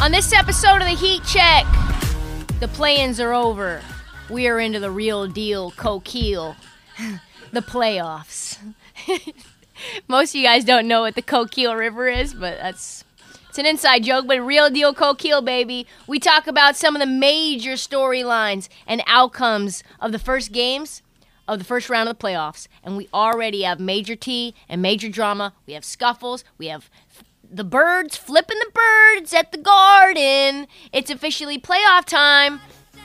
On. 0.00 0.12
This 0.12 0.32
episode 0.32 0.76
of 0.76 0.88
the 0.88 0.96
Heat 0.96 1.22
Check, 1.24 1.66
the 2.58 2.68
play-ins 2.68 3.20
are 3.20 3.34
over. 3.34 3.82
We 4.30 4.48
are 4.48 4.58
into 4.58 4.80
the 4.80 4.90
real 4.90 5.26
deal, 5.26 5.72
Coquille, 5.72 6.56
the 7.52 7.60
playoffs. 7.60 8.58
Most 10.08 10.30
of 10.30 10.34
you 10.36 10.46
guys 10.46 10.64
don't 10.64 10.88
know 10.88 11.02
what 11.02 11.16
the 11.16 11.22
Coquille 11.22 11.74
River 11.74 12.08
is, 12.08 12.32
but 12.32 12.58
that's 12.58 13.04
it's 13.48 13.58
an 13.58 13.66
inside 13.66 14.04
joke, 14.04 14.26
but 14.26 14.40
real 14.40 14.70
deal 14.70 14.94
Coquille, 14.94 15.42
baby. 15.42 15.86
We 16.06 16.18
talk 16.18 16.46
about 16.46 16.76
some 16.76 16.96
of 16.96 17.00
the 17.00 17.06
major 17.06 17.72
storylines 17.72 18.68
and 18.86 19.02
outcomes 19.06 19.82
of 20.00 20.12
the 20.12 20.18
first 20.18 20.52
games 20.52 21.02
of 21.50 21.58
the 21.58 21.64
first 21.64 21.90
round 21.90 22.08
of 22.08 22.16
the 22.16 22.22
playoffs, 22.24 22.68
and 22.84 22.96
we 22.96 23.08
already 23.12 23.62
have 23.62 23.80
major 23.80 24.14
T 24.14 24.54
and 24.68 24.80
major 24.80 25.08
drama. 25.08 25.52
We 25.66 25.72
have 25.72 25.84
scuffles. 25.84 26.44
We 26.58 26.68
have 26.68 26.88
the 27.52 27.64
birds 27.64 28.16
flipping 28.16 28.58
the 28.58 28.70
birds 28.72 29.34
at 29.34 29.50
the 29.50 29.58
garden. 29.58 30.68
It's 30.92 31.10
officially 31.10 31.58
playoff 31.58 32.04
time. 32.04 32.60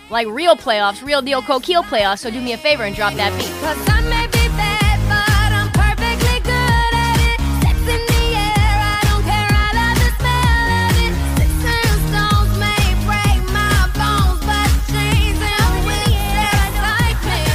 Like 0.09 0.27
real 0.27 0.55
playoffs, 0.55 1.03
real 1.03 1.21
deal 1.23 1.41
Coquille 1.41 1.83
playoffs. 1.83 2.19
So 2.19 2.29
do 2.29 2.39
me 2.39 2.53
a 2.53 2.57
favor 2.57 2.83
and 2.83 2.95
drop 2.95 3.16
that 3.16 3.35
beat. 3.39 3.49
Cause 3.59 3.77
I 3.89 4.01
may 4.01 4.27
be 4.27 4.47
bad, 4.53 5.01
but 5.09 5.49
I'm 5.49 5.71
perfectly 5.73 6.39
good 6.45 6.93
at 6.93 7.17
it. 7.25 7.41
Sex 7.66 7.79
in 7.89 8.05
the 8.05 8.23
air, 8.38 8.77
I 8.85 9.01
don't 9.09 9.25
care, 9.25 9.49
I 9.49 9.73
love 9.73 9.97
the 9.97 10.13
smell 10.13 10.69
of 10.77 10.93
it. 11.01 11.17
Sticks 11.33 11.66
and 11.66 11.97
stones 12.05 12.53
may 12.61 12.85
break 13.01 13.41
my 13.49 13.89
bones, 13.97 14.45
but 14.45 14.69
chains 14.93 15.41
and 15.41 15.89
whips 15.89 16.38
excite 16.53 17.17
me. 17.25 17.49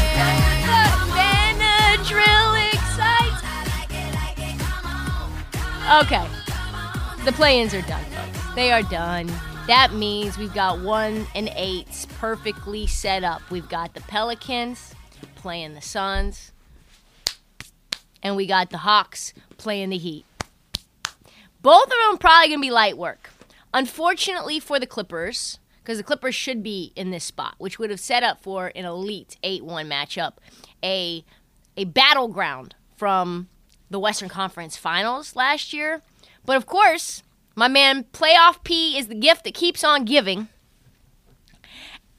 Benadryl 1.14 2.58
excites. 2.74 3.46
Okay. 6.02 6.39
The 7.24 7.32
play-ins 7.32 7.74
are 7.74 7.82
done, 7.82 8.02
folks. 8.04 8.54
They 8.54 8.72
are 8.72 8.82
done. 8.82 9.30
That 9.66 9.92
means 9.92 10.38
we've 10.38 10.54
got 10.54 10.80
one 10.80 11.26
and 11.34 11.50
eights 11.54 12.06
perfectly 12.18 12.86
set 12.86 13.22
up. 13.22 13.42
We've 13.50 13.68
got 13.68 13.92
the 13.92 14.00
Pelicans 14.00 14.94
playing 15.34 15.74
the 15.74 15.82
Suns, 15.82 16.52
and 18.22 18.36
we 18.36 18.46
got 18.46 18.70
the 18.70 18.78
Hawks 18.78 19.34
playing 19.58 19.90
the 19.90 19.98
Heat. 19.98 20.24
Both 21.60 21.84
of 21.84 21.90
them 21.90 22.16
probably 22.16 22.48
gonna 22.48 22.62
be 22.62 22.70
light 22.70 22.96
work. 22.96 23.28
Unfortunately 23.74 24.58
for 24.58 24.80
the 24.80 24.86
Clippers, 24.86 25.58
because 25.82 25.98
the 25.98 26.04
Clippers 26.04 26.34
should 26.34 26.62
be 26.62 26.90
in 26.96 27.10
this 27.10 27.24
spot, 27.24 27.54
which 27.58 27.78
would 27.78 27.90
have 27.90 28.00
set 28.00 28.22
up 28.22 28.42
for 28.42 28.72
an 28.74 28.86
elite 28.86 29.36
8-1 29.44 29.86
matchup, 29.86 30.34
a 30.82 31.22
a 31.76 31.84
battleground 31.84 32.74
from 32.96 33.48
the 33.90 33.98
Western 34.00 34.30
Conference 34.30 34.76
Finals 34.78 35.36
last 35.36 35.74
year. 35.74 36.02
But 36.44 36.56
of 36.56 36.66
course, 36.66 37.22
my 37.54 37.68
man 37.68 38.04
Playoff 38.12 38.62
P 38.64 38.98
is 38.98 39.08
the 39.08 39.14
gift 39.14 39.44
that 39.44 39.54
keeps 39.54 39.84
on 39.84 40.04
giving. 40.04 40.48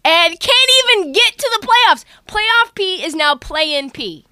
And 0.03 0.39
can't 0.39 0.71
even 0.85 1.11
get 1.11 1.37
to 1.37 1.59
the 1.59 1.67
playoffs. 1.67 2.05
Playoff 2.27 2.73
P 2.73 3.03
is 3.03 3.13
now 3.13 3.35
play 3.35 3.75
in 3.75 3.91
P. 3.91 4.25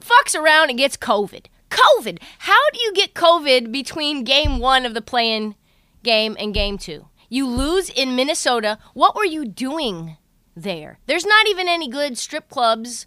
Fucks 0.00 0.34
around 0.34 0.70
and 0.70 0.78
gets 0.78 0.96
COVID. 0.96 1.46
COVID. 1.70 2.18
How 2.40 2.60
do 2.72 2.80
you 2.80 2.92
get 2.92 3.14
COVID 3.14 3.70
between 3.70 4.24
game 4.24 4.58
one 4.58 4.84
of 4.84 4.94
the 4.94 5.00
play 5.00 5.32
in 5.32 5.54
game 6.02 6.36
and 6.40 6.52
game 6.52 6.78
two? 6.78 7.06
You 7.28 7.46
lose 7.46 7.88
in 7.88 8.16
Minnesota. 8.16 8.78
What 8.92 9.14
were 9.14 9.24
you 9.24 9.44
doing 9.44 10.16
there? 10.56 10.98
There's 11.06 11.24
not 11.24 11.48
even 11.48 11.68
any 11.68 11.88
good 11.88 12.18
strip 12.18 12.48
clubs 12.48 13.06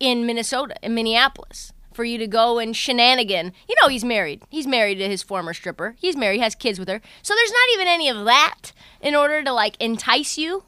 in 0.00 0.24
Minnesota, 0.24 0.76
in 0.82 0.94
Minneapolis, 0.94 1.73
for 1.94 2.04
you 2.04 2.18
to 2.18 2.26
go 2.26 2.58
and 2.58 2.76
shenanigan. 2.76 3.52
You 3.68 3.76
know, 3.80 3.88
he's 3.88 4.04
married. 4.04 4.42
He's 4.50 4.66
married 4.66 4.96
to 4.96 5.08
his 5.08 5.22
former 5.22 5.54
stripper. 5.54 5.94
He's 5.98 6.16
married, 6.16 6.40
has 6.40 6.54
kids 6.54 6.78
with 6.78 6.88
her. 6.88 7.00
So 7.22 7.34
there's 7.34 7.52
not 7.52 7.74
even 7.74 7.88
any 7.88 8.08
of 8.08 8.24
that 8.24 8.72
in 9.00 9.14
order 9.14 9.42
to 9.42 9.52
like 9.52 9.76
entice 9.80 10.36
you. 10.36 10.64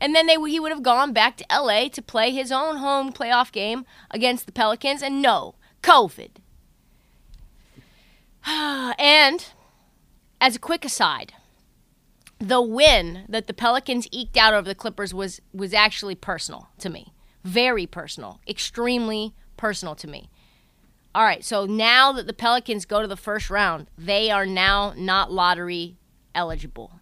And 0.00 0.14
then 0.14 0.26
they 0.26 0.36
he 0.48 0.60
would 0.60 0.72
have 0.72 0.82
gone 0.82 1.12
back 1.12 1.36
to 1.36 1.46
LA 1.50 1.88
to 1.88 2.02
play 2.02 2.30
his 2.30 2.50
own 2.50 2.76
home 2.76 3.12
playoff 3.12 3.52
game 3.52 3.84
against 4.10 4.46
the 4.46 4.52
Pelicans. 4.52 5.02
And 5.02 5.20
no, 5.20 5.56
COVID. 5.82 6.30
and 8.46 9.46
as 10.40 10.56
a 10.56 10.60
quick 10.60 10.84
aside, 10.84 11.34
the 12.38 12.62
win 12.62 13.24
that 13.28 13.46
the 13.46 13.52
Pelicans 13.52 14.08
eked 14.10 14.38
out 14.38 14.54
over 14.54 14.66
the 14.66 14.74
Clippers 14.74 15.12
was 15.12 15.40
was 15.52 15.74
actually 15.74 16.14
personal 16.14 16.68
to 16.78 16.88
me. 16.88 17.12
Very 17.44 17.86
personal. 17.86 18.40
Extremely 18.48 19.34
personal 19.60 19.94
to 19.94 20.08
me. 20.08 20.30
All 21.14 21.24
right, 21.24 21.44
so 21.44 21.66
now 21.66 22.12
that 22.12 22.26
the 22.26 22.32
Pelicans 22.32 22.86
go 22.86 23.02
to 23.02 23.08
the 23.08 23.16
first 23.16 23.50
round, 23.50 23.90
they 23.98 24.30
are 24.30 24.46
now 24.46 24.94
not 24.96 25.30
lottery 25.30 25.96
eligible. 26.34 27.00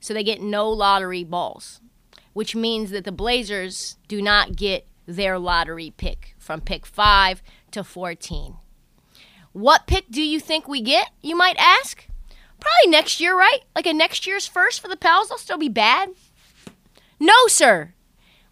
So 0.00 0.14
they 0.14 0.24
get 0.24 0.40
no 0.40 0.70
lottery 0.70 1.22
balls, 1.22 1.80
which 2.32 2.56
means 2.56 2.90
that 2.90 3.04
the 3.04 3.12
Blazers 3.12 3.96
do 4.08 4.22
not 4.22 4.56
get 4.56 4.86
their 5.06 5.38
lottery 5.38 5.92
pick 5.96 6.34
from 6.38 6.60
pick 6.60 6.86
5 6.86 7.42
to 7.72 7.84
14. 7.84 8.56
What 9.52 9.86
pick 9.86 10.06
do 10.10 10.22
you 10.22 10.40
think 10.40 10.66
we 10.66 10.80
get, 10.80 11.10
you 11.20 11.36
might 11.36 11.56
ask? 11.58 12.06
Probably 12.58 12.90
next 12.90 13.20
year, 13.20 13.36
right? 13.36 13.60
Like 13.74 13.86
a 13.86 13.92
next 13.92 14.26
year's 14.26 14.46
first 14.46 14.80
for 14.80 14.88
the 14.88 14.96
Pels, 14.96 15.28
they'll 15.28 15.38
still 15.38 15.58
be 15.58 15.68
bad. 15.68 16.10
No, 17.20 17.46
sir. 17.48 17.92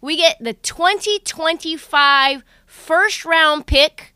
We 0.01 0.17
get 0.17 0.37
the 0.39 0.53
2025 0.53 2.43
first 2.71 3.25
round 3.25 3.67
pick. 3.67 4.15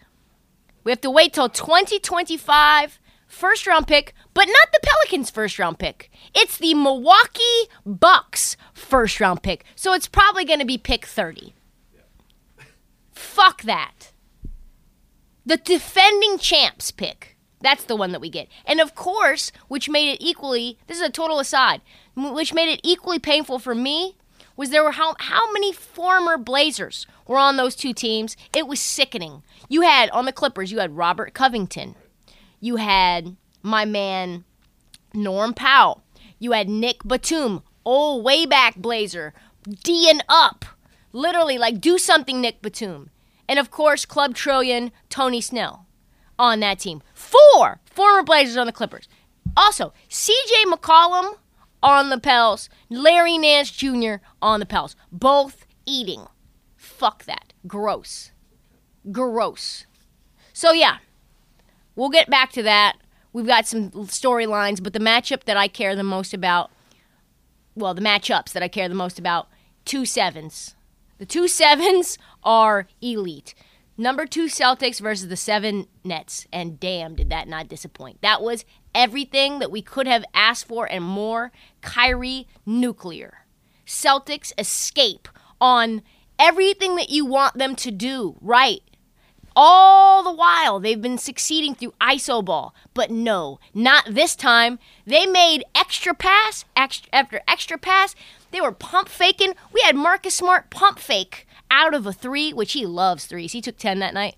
We 0.86 0.92
have 0.92 1.02
to 1.02 1.12
wait 1.12 1.34
till 1.34 1.50
2025 1.50 3.00
first 3.28 3.68
round 3.68 3.86
pick, 3.86 4.14
but 4.34 4.46
not 4.46 4.72
the 4.72 4.80
Pelicans 4.82 5.30
first 5.30 5.60
round 5.60 5.78
pick. 5.78 6.10
It's 6.34 6.58
the 6.58 6.74
Milwaukee 6.74 7.70
Bucks 7.86 8.56
first 8.74 9.20
round 9.20 9.44
pick. 9.44 9.66
So 9.76 9.94
it's 9.94 10.08
probably 10.08 10.46
going 10.46 10.60
to 10.60 10.66
be 10.66 10.78
pick 10.78 11.06
30. 11.06 11.54
Fuck 13.12 13.64
that. 13.64 14.14
The 15.46 15.58
defending 15.58 16.38
champs 16.38 16.92
pick. 16.92 17.38
That's 17.62 17.84
the 17.84 17.96
one 17.96 18.14
that 18.14 18.22
we 18.22 18.30
get. 18.30 18.48
And 18.66 18.80
of 18.80 18.96
course, 18.96 19.52
which 19.68 19.90
made 19.90 20.14
it 20.14 20.24
equally, 20.24 20.78
this 20.88 20.98
is 20.98 21.04
a 21.04 21.12
total 21.12 21.40
aside, 21.40 21.82
which 22.16 22.54
made 22.54 22.72
it 22.72 22.80
equally 22.84 23.20
painful 23.20 23.60
for 23.60 23.76
me 23.76 24.16
was 24.58 24.70
there 24.70 24.84
were 24.84 24.92
how 24.92 25.16
how 25.20 25.52
many 25.52 25.74
former 25.74 26.38
Blazers 26.38 27.06
were 27.28 27.38
on 27.38 27.58
those 27.58 27.76
two 27.76 27.94
teams? 27.94 28.38
It 28.54 28.68
was 28.68 28.80
sickening. 28.80 29.44
You 29.70 29.82
had 29.82 30.10
on 30.12 30.26
the 30.26 30.32
Clippers, 30.32 30.72
you 30.72 30.80
had 30.80 30.98
Robert 30.98 31.34
Covington. 31.34 31.96
You 32.60 32.78
had 32.78 33.36
my 33.62 33.86
man 33.86 34.46
Norm 35.14 35.54
Powell. 35.54 36.04
You 36.40 36.52
had 36.52 36.70
Nick 36.70 37.04
Batum, 37.04 37.64
old 37.84 38.24
way 38.24 38.46
back 38.46 38.76
Blazer, 38.76 39.34
D 39.84 40.10
and 40.10 40.24
up. 40.30 40.66
Literally 41.12 41.58
like 41.58 41.80
do 41.80 41.98
something 41.98 42.42
Nick 42.42 42.62
Batum. 42.62 43.10
And 43.48 43.60
of 43.60 43.72
course, 43.72 44.06
Club 44.06 44.36
Trillion, 44.36 44.92
Tony 45.10 45.42
Snell 45.42 45.86
on 46.38 46.60
that 46.62 46.80
team. 46.80 47.02
Four 47.14 47.80
former 47.86 48.24
Blazers 48.24 48.58
on 48.58 48.68
the 48.68 48.74
Clippers. 48.74 49.08
Also, 49.56 49.94
CJ 50.10 50.66
McCollum 50.66 51.36
on 51.82 52.10
the 52.10 52.20
Pels, 52.20 52.70
Larry 52.90 53.38
Nance 53.38 53.72
Jr. 53.72 54.16
on 54.42 54.60
the 54.60 54.66
Pels. 54.66 54.96
Both 55.12 55.66
eating. 55.86 56.26
Fuck 56.76 57.26
that. 57.26 57.54
Gross. 57.68 58.32
Gross. 59.12 59.86
So, 60.54 60.72
yeah, 60.72 60.98
we'll 61.96 62.10
get 62.10 62.30
back 62.30 62.52
to 62.54 62.64
that. 62.64 62.98
We've 63.34 63.46
got 63.46 63.68
some 63.68 63.92
storylines, 63.92 64.82
but 64.82 64.94
the 64.94 65.00
matchup 65.00 65.44
that 65.44 65.58
I 65.58 65.68
care 65.68 65.96
the 65.96 66.04
most 66.04 66.34
about, 66.34 66.72
well, 67.76 67.94
the 67.94 68.02
matchups 68.02 68.54
that 68.54 68.64
I 68.64 68.70
care 68.70 68.88
the 68.88 68.96
most 68.96 69.20
about, 69.20 69.50
two 69.84 70.06
sevens. 70.06 70.76
The 71.18 71.26
two 71.26 71.48
sevens 71.48 72.18
are 72.44 72.88
elite. 73.02 73.54
Number 73.98 74.26
two 74.26 74.46
Celtics 74.46 75.00
versus 75.00 75.30
the 75.30 75.38
seven 75.38 75.88
Nets, 76.04 76.48
and 76.52 76.80
damn, 76.80 77.16
did 77.16 77.30
that 77.30 77.48
not 77.48 77.70
disappoint. 77.70 78.22
That 78.22 78.42
was 78.42 78.66
everything 78.96 79.60
that 79.60 79.70
we 79.70 79.84
could 79.84 80.08
have 80.08 80.26
asked 80.34 80.68
for 80.68 80.86
and 80.86 81.04
more. 81.04 81.52
Kyrie 81.82 82.48
nuclear. 82.66 83.46
Celtics 83.86 84.52
escape 84.58 85.28
on 85.62 86.02
everything 86.40 86.96
that 86.96 87.10
you 87.10 87.26
want 87.26 87.58
them 87.58 87.76
to 87.76 87.92
do, 87.92 88.38
right? 88.42 88.82
All 89.56 90.22
the 90.22 90.34
while, 90.34 90.80
they've 90.80 91.02
been 91.02 91.18
succeeding 91.18 91.76
through 91.76 91.94
ISO 92.02 92.44
ball. 92.44 92.76
But 92.94 93.10
no, 93.10 93.60
not 93.74 94.06
this 94.10 94.36
time. 94.36 94.80
They 95.06 95.26
made 95.26 95.64
extra 95.74 96.14
pass 96.14 96.66
extra, 96.76 97.10
after 97.14 97.42
extra 97.48 97.78
pass. 97.78 98.16
They 98.52 98.60
were 98.60 98.74
pump 98.74 99.08
faking. 99.08 99.54
We 99.72 99.82
had 99.82 99.96
Marcus 99.96 100.36
Smart 100.36 100.70
pump 100.70 101.00
fake 101.00 101.48
out 101.72 101.94
of 101.94 102.06
a 102.06 102.12
three, 102.14 102.52
which 102.52 102.74
he 102.74 102.86
loves 102.86 103.26
threes. 103.26 103.54
He 103.54 103.62
took 103.62 103.78
10 103.78 104.00
that 104.00 104.14
night, 104.14 104.36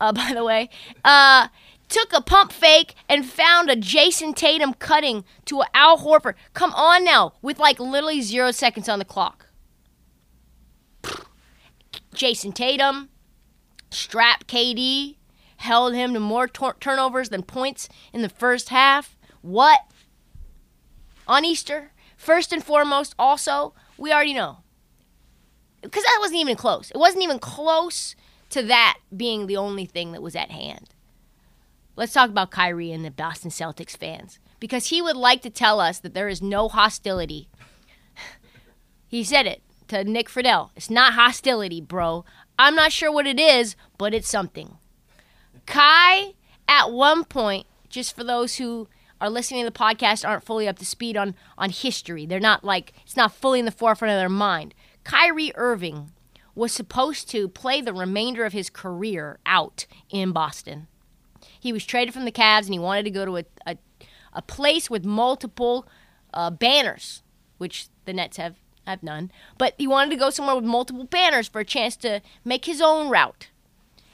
uh, 0.00 0.12
by 0.12 0.32
the 0.32 0.44
way. 0.44 0.70
Uh, 1.04 1.48
took 1.92 2.12
a 2.12 2.22
pump 2.22 2.52
fake 2.52 2.94
and 3.08 3.26
found 3.26 3.68
a 3.70 3.76
Jayson 3.76 4.34
Tatum 4.34 4.74
cutting 4.74 5.24
to 5.44 5.62
Al 5.74 5.98
Horford. 5.98 6.34
Come 6.54 6.72
on 6.72 7.04
now, 7.04 7.34
with 7.42 7.58
like 7.58 7.78
literally 7.78 8.22
zero 8.22 8.50
seconds 8.50 8.88
on 8.88 8.98
the 8.98 9.04
clock. 9.04 9.46
Jayson 12.14 12.52
Tatum 12.52 13.10
strapped 13.90 14.46
KD, 14.46 15.16
held 15.58 15.94
him 15.94 16.14
to 16.14 16.20
more 16.20 16.48
tor- 16.48 16.76
turnovers 16.80 17.28
than 17.28 17.42
points 17.42 17.88
in 18.12 18.22
the 18.22 18.28
first 18.28 18.70
half. 18.70 19.16
What? 19.42 19.80
On 21.28 21.44
Easter? 21.44 21.92
First 22.16 22.52
and 22.52 22.64
foremost, 22.64 23.14
also, 23.18 23.74
we 23.98 24.12
already 24.12 24.34
know. 24.34 24.58
Because 25.82 26.04
that 26.04 26.18
wasn't 26.20 26.40
even 26.40 26.56
close. 26.56 26.90
It 26.90 26.98
wasn't 26.98 27.24
even 27.24 27.38
close 27.38 28.14
to 28.50 28.62
that 28.62 28.98
being 29.14 29.46
the 29.46 29.56
only 29.56 29.84
thing 29.84 30.12
that 30.12 30.22
was 30.22 30.36
at 30.36 30.50
hand. 30.50 30.91
Let's 31.94 32.12
talk 32.12 32.30
about 32.30 32.50
Kyrie 32.50 32.92
and 32.92 33.04
the 33.04 33.10
Boston 33.10 33.50
Celtics 33.50 33.96
fans. 33.96 34.38
Because 34.60 34.86
he 34.86 35.02
would 35.02 35.16
like 35.16 35.42
to 35.42 35.50
tell 35.50 35.80
us 35.80 35.98
that 35.98 36.14
there 36.14 36.28
is 36.28 36.40
no 36.40 36.68
hostility. 36.68 37.48
he 39.08 39.24
said 39.24 39.46
it 39.46 39.62
to 39.88 40.04
Nick 40.04 40.28
Friedell. 40.28 40.70
It's 40.76 40.90
not 40.90 41.14
hostility, 41.14 41.80
bro. 41.80 42.24
I'm 42.58 42.74
not 42.74 42.92
sure 42.92 43.12
what 43.12 43.26
it 43.26 43.40
is, 43.40 43.76
but 43.98 44.14
it's 44.14 44.28
something. 44.28 44.78
Kai, 45.66 46.34
at 46.68 46.92
one 46.92 47.24
point, 47.24 47.66
just 47.88 48.16
for 48.16 48.24
those 48.24 48.56
who 48.56 48.88
are 49.20 49.30
listening 49.30 49.64
to 49.64 49.70
the 49.70 49.78
podcast 49.78 50.26
aren't 50.26 50.44
fully 50.44 50.66
up 50.66 50.78
to 50.78 50.84
speed 50.84 51.16
on 51.16 51.34
on 51.56 51.70
history. 51.70 52.26
They're 52.26 52.40
not 52.40 52.64
like 52.64 52.92
it's 53.04 53.16
not 53.16 53.34
fully 53.34 53.60
in 53.60 53.66
the 53.66 53.70
forefront 53.70 54.12
of 54.12 54.18
their 54.18 54.28
mind. 54.28 54.74
Kyrie 55.04 55.52
Irving 55.54 56.10
was 56.54 56.72
supposed 56.72 57.28
to 57.30 57.48
play 57.48 57.80
the 57.80 57.94
remainder 57.94 58.44
of 58.44 58.52
his 58.52 58.68
career 58.68 59.38
out 59.46 59.86
in 60.10 60.32
Boston. 60.32 60.88
He 61.58 61.72
was 61.72 61.84
traded 61.84 62.14
from 62.14 62.24
the 62.24 62.32
Cavs 62.32 62.64
and 62.64 62.72
he 62.72 62.78
wanted 62.78 63.04
to 63.04 63.10
go 63.10 63.24
to 63.24 63.38
a 63.38 63.44
a, 63.66 63.76
a 64.32 64.42
place 64.42 64.88
with 64.88 65.04
multiple 65.04 65.86
uh, 66.34 66.50
banners, 66.50 67.22
which 67.58 67.88
the 68.04 68.12
Nets 68.12 68.36
have 68.36 68.56
have 68.86 69.02
none. 69.02 69.30
But 69.58 69.74
he 69.78 69.86
wanted 69.86 70.10
to 70.10 70.16
go 70.16 70.30
somewhere 70.30 70.56
with 70.56 70.64
multiple 70.64 71.04
banners 71.04 71.48
for 71.48 71.60
a 71.60 71.64
chance 71.64 71.96
to 71.96 72.20
make 72.44 72.64
his 72.64 72.80
own 72.80 73.08
route. 73.08 73.48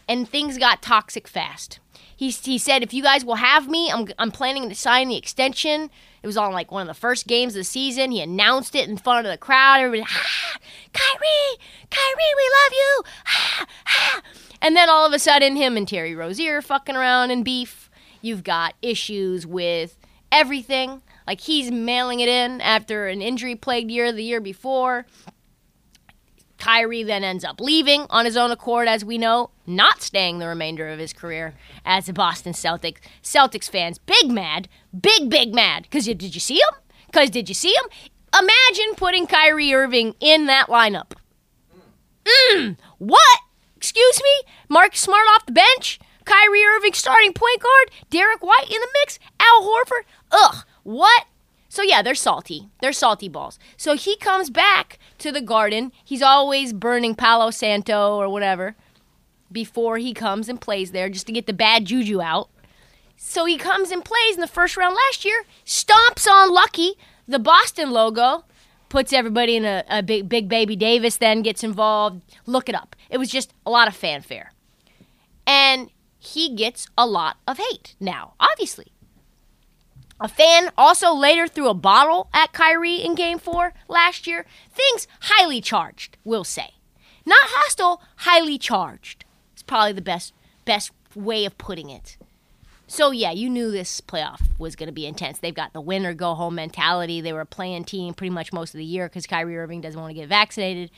And 0.06 0.28
things 0.28 0.58
got 0.58 0.82
toxic 0.82 1.28
fast. 1.28 1.80
He, 2.18 2.30
he 2.30 2.58
said, 2.58 2.82
if 2.82 2.92
you 2.92 3.00
guys 3.00 3.24
will 3.24 3.36
have 3.36 3.68
me, 3.68 3.92
I'm, 3.92 4.08
I'm 4.18 4.32
planning 4.32 4.68
to 4.68 4.74
sign 4.74 5.06
the 5.06 5.16
extension. 5.16 5.88
It 6.20 6.26
was 6.26 6.36
on 6.36 6.52
like 6.52 6.72
one 6.72 6.82
of 6.82 6.88
the 6.88 7.00
first 7.00 7.28
games 7.28 7.54
of 7.54 7.60
the 7.60 7.64
season. 7.64 8.10
He 8.10 8.20
announced 8.20 8.74
it 8.74 8.88
in 8.88 8.96
front 8.96 9.24
of 9.24 9.30
the 9.30 9.38
crowd. 9.38 9.78
Everybody, 9.78 10.02
ah, 10.02 10.56
Kyrie, 10.92 11.58
Kyrie, 11.92 12.34
we 12.36 12.50
love 12.64 12.72
you. 12.72 13.02
Ah, 13.24 13.66
ah. 13.86 14.22
And 14.60 14.74
then 14.74 14.90
all 14.90 15.06
of 15.06 15.12
a 15.12 15.20
sudden, 15.20 15.54
him 15.54 15.76
and 15.76 15.86
Terry 15.86 16.16
Rozier 16.16 16.60
fucking 16.60 16.96
around 16.96 17.30
in 17.30 17.44
beef. 17.44 17.88
You've 18.20 18.42
got 18.42 18.74
issues 18.82 19.46
with 19.46 19.96
everything. 20.32 21.02
Like 21.24 21.40
he's 21.42 21.70
mailing 21.70 22.18
it 22.18 22.28
in 22.28 22.60
after 22.62 23.06
an 23.06 23.22
injury 23.22 23.54
plagued 23.54 23.92
year 23.92 24.10
the 24.10 24.24
year 24.24 24.40
before. 24.40 25.06
Kyrie 26.58 27.04
then 27.04 27.24
ends 27.24 27.44
up 27.44 27.60
leaving 27.60 28.06
on 28.10 28.24
his 28.24 28.36
own 28.36 28.50
accord, 28.50 28.88
as 28.88 29.04
we 29.04 29.16
know, 29.16 29.50
not 29.66 30.02
staying 30.02 30.38
the 30.38 30.48
remainder 30.48 30.88
of 30.88 30.98
his 30.98 31.12
career 31.12 31.54
as 31.84 32.08
a 32.08 32.12
Boston 32.12 32.52
Celtics. 32.52 32.98
Celtics 33.22 33.70
fans, 33.70 33.98
big 33.98 34.30
mad, 34.30 34.68
big, 34.98 35.30
big 35.30 35.54
mad. 35.54 35.84
Because 35.84 36.06
did 36.06 36.34
you 36.34 36.40
see 36.40 36.56
him? 36.56 36.80
Because 37.06 37.30
did 37.30 37.48
you 37.48 37.54
see 37.54 37.70
him? 37.70 37.88
Imagine 38.38 38.94
putting 38.96 39.26
Kyrie 39.26 39.72
Irving 39.72 40.14
in 40.20 40.46
that 40.46 40.66
lineup. 40.66 41.12
Mmm, 42.24 42.76
what? 42.98 43.38
Excuse 43.76 44.20
me? 44.22 44.50
Mark 44.68 44.96
Smart 44.96 45.26
off 45.34 45.46
the 45.46 45.52
bench? 45.52 45.98
Kyrie 46.24 46.64
Irving 46.64 46.92
starting 46.92 47.32
point 47.32 47.62
guard? 47.62 47.90
Derrick 48.10 48.42
White 48.42 48.68
in 48.68 48.80
the 48.80 48.88
mix? 49.00 49.18
Al 49.40 49.62
Horford? 49.62 50.04
Ugh, 50.30 50.64
what? 50.82 51.24
So 51.68 51.82
yeah, 51.82 52.02
they're 52.02 52.14
salty. 52.14 52.68
They're 52.80 52.92
salty 52.92 53.28
balls. 53.28 53.58
So 53.76 53.94
he 53.94 54.16
comes 54.16 54.50
back 54.50 54.98
to 55.18 55.30
the 55.30 55.42
garden. 55.42 55.92
He's 56.04 56.22
always 56.22 56.72
burning 56.72 57.14
Palo 57.14 57.50
Santo 57.50 58.16
or 58.16 58.28
whatever 58.28 58.74
before 59.52 59.98
he 59.98 60.14
comes 60.14 60.48
and 60.48 60.60
plays 60.60 60.92
there 60.92 61.08
just 61.08 61.26
to 61.26 61.32
get 61.32 61.46
the 61.46 61.52
bad 61.52 61.84
juju 61.84 62.20
out. 62.20 62.48
So 63.16 63.44
he 63.44 63.58
comes 63.58 63.90
and 63.90 64.04
plays 64.04 64.34
in 64.34 64.40
the 64.40 64.46
first 64.46 64.76
round 64.76 64.94
last 64.94 65.24
year, 65.24 65.44
stomps 65.66 66.26
on 66.30 66.52
Lucky, 66.52 66.94
the 67.26 67.38
Boston 67.38 67.90
logo, 67.90 68.44
puts 68.88 69.12
everybody 69.12 69.56
in 69.56 69.64
a, 69.64 69.84
a 69.88 70.02
big 70.02 70.28
big 70.28 70.48
baby 70.48 70.76
Davis 70.76 71.16
then 71.16 71.42
gets 71.42 71.64
involved. 71.64 72.22
Look 72.46 72.68
it 72.68 72.74
up. 72.74 72.96
It 73.10 73.18
was 73.18 73.28
just 73.28 73.52
a 73.66 73.70
lot 73.70 73.88
of 73.88 73.96
fanfare. 73.96 74.52
And 75.46 75.90
he 76.18 76.54
gets 76.54 76.86
a 76.96 77.06
lot 77.06 77.38
of 77.46 77.58
hate 77.58 77.96
now, 78.00 78.34
obviously. 78.38 78.92
A 80.20 80.28
fan 80.28 80.70
also 80.76 81.14
later 81.14 81.46
threw 81.46 81.68
a 81.68 81.74
bottle 81.74 82.28
at 82.34 82.52
Kyrie 82.52 82.96
in 82.96 83.14
game 83.14 83.38
four 83.38 83.72
last 83.86 84.26
year. 84.26 84.46
Things 84.70 85.06
highly 85.20 85.60
charged, 85.60 86.16
we'll 86.24 86.44
say. 86.44 86.74
Not 87.24 87.38
hostile, 87.42 88.02
highly 88.16 88.58
charged. 88.58 89.24
It's 89.52 89.62
probably 89.62 89.92
the 89.92 90.02
best 90.02 90.32
best 90.64 90.90
way 91.14 91.44
of 91.44 91.56
putting 91.56 91.88
it. 91.88 92.16
So 92.86 93.10
yeah, 93.10 93.30
you 93.30 93.48
knew 93.48 93.70
this 93.70 94.00
playoff 94.00 94.40
was 94.58 94.74
going 94.74 94.88
to 94.88 94.92
be 94.92 95.06
intense. 95.06 95.38
They've 95.38 95.54
got 95.54 95.72
the 95.72 95.80
win 95.80 96.04
or 96.04 96.14
go 96.14 96.34
home 96.34 96.56
mentality. 96.56 97.20
They 97.20 97.32
were 97.32 97.42
a 97.42 97.46
play-in 97.46 97.84
team 97.84 98.14
pretty 98.14 98.30
much 98.30 98.52
most 98.52 98.74
of 98.74 98.78
the 98.78 98.84
year 98.84 99.08
because 99.08 99.26
Kyrie 99.26 99.58
Irving 99.58 99.82
doesn't 99.82 100.00
want 100.00 100.10
to 100.10 100.20
get 100.20 100.28
vaccinated. 100.28 100.90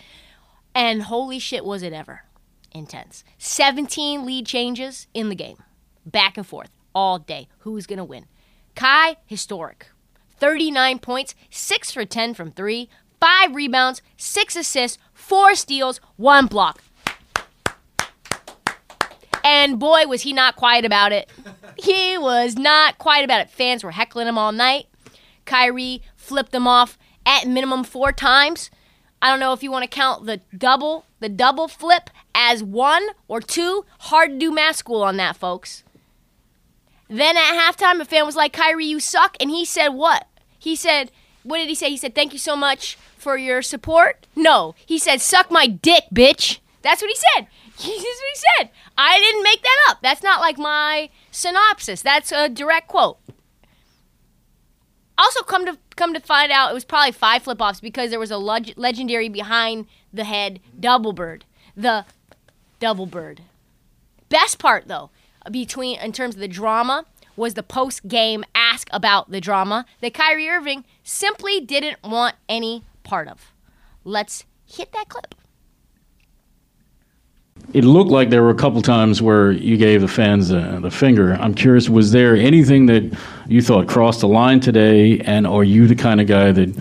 And 0.74 1.02
holy 1.02 1.38
shit, 1.38 1.64
was 1.64 1.82
it 1.82 1.92
ever 1.92 2.22
intense! 2.72 3.24
17 3.38 4.24
lead 4.24 4.46
changes 4.46 5.08
in 5.12 5.28
the 5.28 5.34
game, 5.34 5.56
back 6.06 6.36
and 6.36 6.46
forth 6.46 6.70
all 6.94 7.18
day. 7.18 7.48
Who's 7.60 7.86
going 7.86 7.98
to 7.98 8.04
win? 8.04 8.26
Kai, 8.74 9.16
historic. 9.26 9.88
39 10.38 10.98
points, 10.98 11.34
6 11.50 11.90
for 11.90 12.04
10 12.04 12.34
from 12.34 12.50
3, 12.52 12.88
5 13.20 13.54
rebounds, 13.54 14.00
6 14.16 14.56
assists, 14.56 14.98
4 15.12 15.54
steals, 15.54 16.00
1 16.16 16.46
block. 16.46 16.82
And 19.44 19.78
boy, 19.78 20.06
was 20.06 20.22
he 20.22 20.32
not 20.32 20.56
quiet 20.56 20.84
about 20.84 21.12
it. 21.12 21.30
He 21.76 22.16
was 22.16 22.56
not 22.56 22.98
quiet 22.98 23.24
about 23.24 23.40
it. 23.42 23.50
Fans 23.50 23.82
were 23.82 23.90
heckling 23.90 24.28
him 24.28 24.38
all 24.38 24.52
night. 24.52 24.86
Kyrie 25.44 26.02
flipped 26.16 26.52
them 26.52 26.66
off 26.68 26.98
at 27.26 27.48
minimum 27.48 27.84
four 27.84 28.12
times. 28.12 28.70
I 29.22 29.30
don't 29.30 29.40
know 29.40 29.52
if 29.52 29.62
you 29.62 29.70
want 29.70 29.82
to 29.82 29.88
count 29.88 30.24
the 30.26 30.40
double, 30.56 31.04
the 31.20 31.28
double 31.28 31.68
flip 31.68 32.10
as 32.34 32.62
one 32.62 33.08
or 33.28 33.40
two. 33.40 33.84
Hard 34.00 34.30
to 34.30 34.38
do 34.38 34.50
math 34.52 34.76
school 34.76 35.02
on 35.02 35.16
that, 35.18 35.36
folks. 35.36 35.84
Then 37.10 37.36
at 37.36 37.42
halftime, 37.42 38.00
a 38.00 38.04
fan 38.04 38.24
was 38.24 38.36
like, 38.36 38.52
Kyrie, 38.52 38.86
you 38.86 39.00
suck. 39.00 39.36
And 39.40 39.50
he 39.50 39.64
said, 39.64 39.88
What? 39.88 40.28
He 40.58 40.76
said, 40.76 41.10
What 41.42 41.58
did 41.58 41.68
he 41.68 41.74
say? 41.74 41.90
He 41.90 41.96
said, 41.96 42.14
Thank 42.14 42.32
you 42.32 42.38
so 42.38 42.54
much 42.54 42.96
for 43.18 43.36
your 43.36 43.62
support. 43.62 44.26
No, 44.36 44.76
he 44.86 44.96
said, 44.96 45.20
Suck 45.20 45.50
my 45.50 45.66
dick, 45.66 46.04
bitch. 46.14 46.60
That's 46.82 47.02
what 47.02 47.10
he 47.10 47.16
said. 47.16 47.48
That's 47.76 47.86
what 47.86 47.96
he 47.96 48.40
said. 48.58 48.70
I 48.96 49.18
didn't 49.18 49.42
make 49.42 49.60
that 49.62 49.86
up. 49.88 49.98
That's 50.02 50.22
not 50.22 50.40
like 50.40 50.56
my 50.56 51.10
synopsis. 51.32 52.00
That's 52.00 52.30
a 52.30 52.48
direct 52.48 52.86
quote. 52.86 53.18
Also, 55.18 55.42
come 55.42 55.66
to 55.66 55.76
come 55.96 56.14
to 56.14 56.20
find 56.20 56.52
out, 56.52 56.70
it 56.70 56.74
was 56.74 56.84
probably 56.84 57.12
five 57.12 57.42
flip 57.42 57.60
offs 57.60 57.80
because 57.80 58.10
there 58.10 58.20
was 58.20 58.30
a 58.30 58.38
leg- 58.38 58.74
legendary 58.76 59.28
behind 59.28 59.86
the 60.12 60.24
head 60.24 60.60
double 60.78 61.12
bird. 61.12 61.44
The 61.76 62.04
double 62.78 63.06
bird. 63.06 63.42
Best 64.28 64.58
part 64.58 64.86
though, 64.86 65.10
between 65.50 65.98
in 66.00 66.12
terms 66.12 66.34
of 66.34 66.40
the 66.40 66.48
drama, 66.48 67.04
was 67.36 67.54
the 67.54 67.62
post 67.62 68.06
game 68.08 68.44
ask 68.54 68.88
about 68.92 69.30
the 69.30 69.40
drama 69.40 69.86
that 70.00 70.12
Kyrie 70.14 70.48
Irving 70.48 70.84
simply 71.02 71.60
didn't 71.60 72.02
want 72.02 72.36
any 72.48 72.84
part 73.02 73.28
of. 73.28 73.52
Let's 74.04 74.44
hit 74.66 74.92
that 74.92 75.08
clip. 75.08 75.34
it 77.72 77.84
looked 77.84 78.10
like 78.10 78.30
there 78.30 78.42
were 78.42 78.50
a 78.50 78.54
couple 78.54 78.82
times 78.82 79.22
where 79.22 79.52
you 79.52 79.76
gave 79.76 80.00
the 80.00 80.08
fans 80.08 80.50
uh, 80.50 80.80
the 80.82 80.90
finger. 80.90 81.34
I'm 81.34 81.54
curious, 81.54 81.88
was 81.88 82.10
there 82.10 82.34
anything 82.34 82.86
that 82.86 83.16
you 83.46 83.62
thought 83.62 83.86
crossed 83.86 84.20
the 84.20 84.28
line 84.28 84.60
today, 84.60 85.20
and 85.20 85.46
are 85.46 85.62
you 85.62 85.86
the 85.86 85.94
kind 85.94 86.20
of 86.20 86.26
guy 86.26 86.52
that 86.52 86.74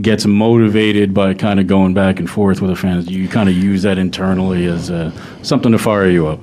gets 0.00 0.26
motivated 0.26 1.12
by 1.12 1.34
kind 1.34 1.60
of 1.60 1.66
going 1.66 1.94
back 1.94 2.18
and 2.18 2.28
forth 2.28 2.60
with 2.60 2.70
the 2.70 2.76
fans? 2.76 3.06
Do 3.06 3.14
you 3.14 3.28
kind 3.28 3.48
of 3.48 3.54
use 3.54 3.82
that 3.82 3.98
internally 3.98 4.66
as 4.66 4.90
uh, 4.90 5.12
something 5.42 5.70
to 5.72 5.78
fire 5.78 6.08
you 6.08 6.26
up? 6.26 6.40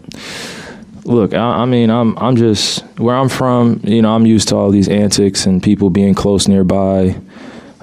Look, 1.09 1.33
I, 1.33 1.63
I 1.63 1.65
mean, 1.65 1.89
I'm 1.89 2.15
I'm 2.19 2.35
just 2.35 2.81
where 2.99 3.15
I'm 3.15 3.29
from. 3.29 3.81
You 3.83 4.03
know, 4.03 4.13
I'm 4.13 4.27
used 4.27 4.49
to 4.49 4.55
all 4.55 4.69
these 4.69 4.87
antics 4.87 5.47
and 5.47 5.61
people 5.61 5.89
being 5.89 6.13
close 6.13 6.47
nearby. 6.47 7.19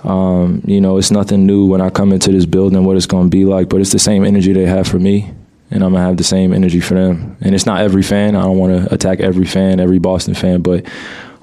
Um, 0.04 0.62
you 0.64 0.80
know, 0.80 0.96
it's 0.96 1.10
nothing 1.10 1.44
new 1.44 1.66
when 1.66 1.80
I 1.80 1.90
come 1.90 2.12
into 2.12 2.30
this 2.30 2.46
building 2.46 2.84
what 2.84 2.96
it's 2.96 3.06
going 3.06 3.28
to 3.28 3.28
be 3.28 3.44
like, 3.44 3.68
but 3.68 3.80
it's 3.80 3.90
the 3.90 3.98
same 3.98 4.24
energy 4.24 4.52
they 4.52 4.64
have 4.66 4.86
for 4.86 5.00
me, 5.00 5.32
and 5.72 5.82
I'm 5.82 5.92
gonna 5.92 6.04
have 6.04 6.18
the 6.18 6.22
same 6.22 6.52
energy 6.52 6.78
for 6.78 6.94
them. 6.94 7.36
And 7.40 7.52
it's 7.52 7.66
not 7.66 7.80
every 7.80 8.04
fan. 8.04 8.36
I 8.36 8.42
don't 8.42 8.58
want 8.58 8.86
to 8.86 8.94
attack 8.94 9.18
every 9.18 9.44
fan, 9.44 9.80
every 9.80 9.98
Boston 9.98 10.34
fan, 10.34 10.62
but 10.62 10.86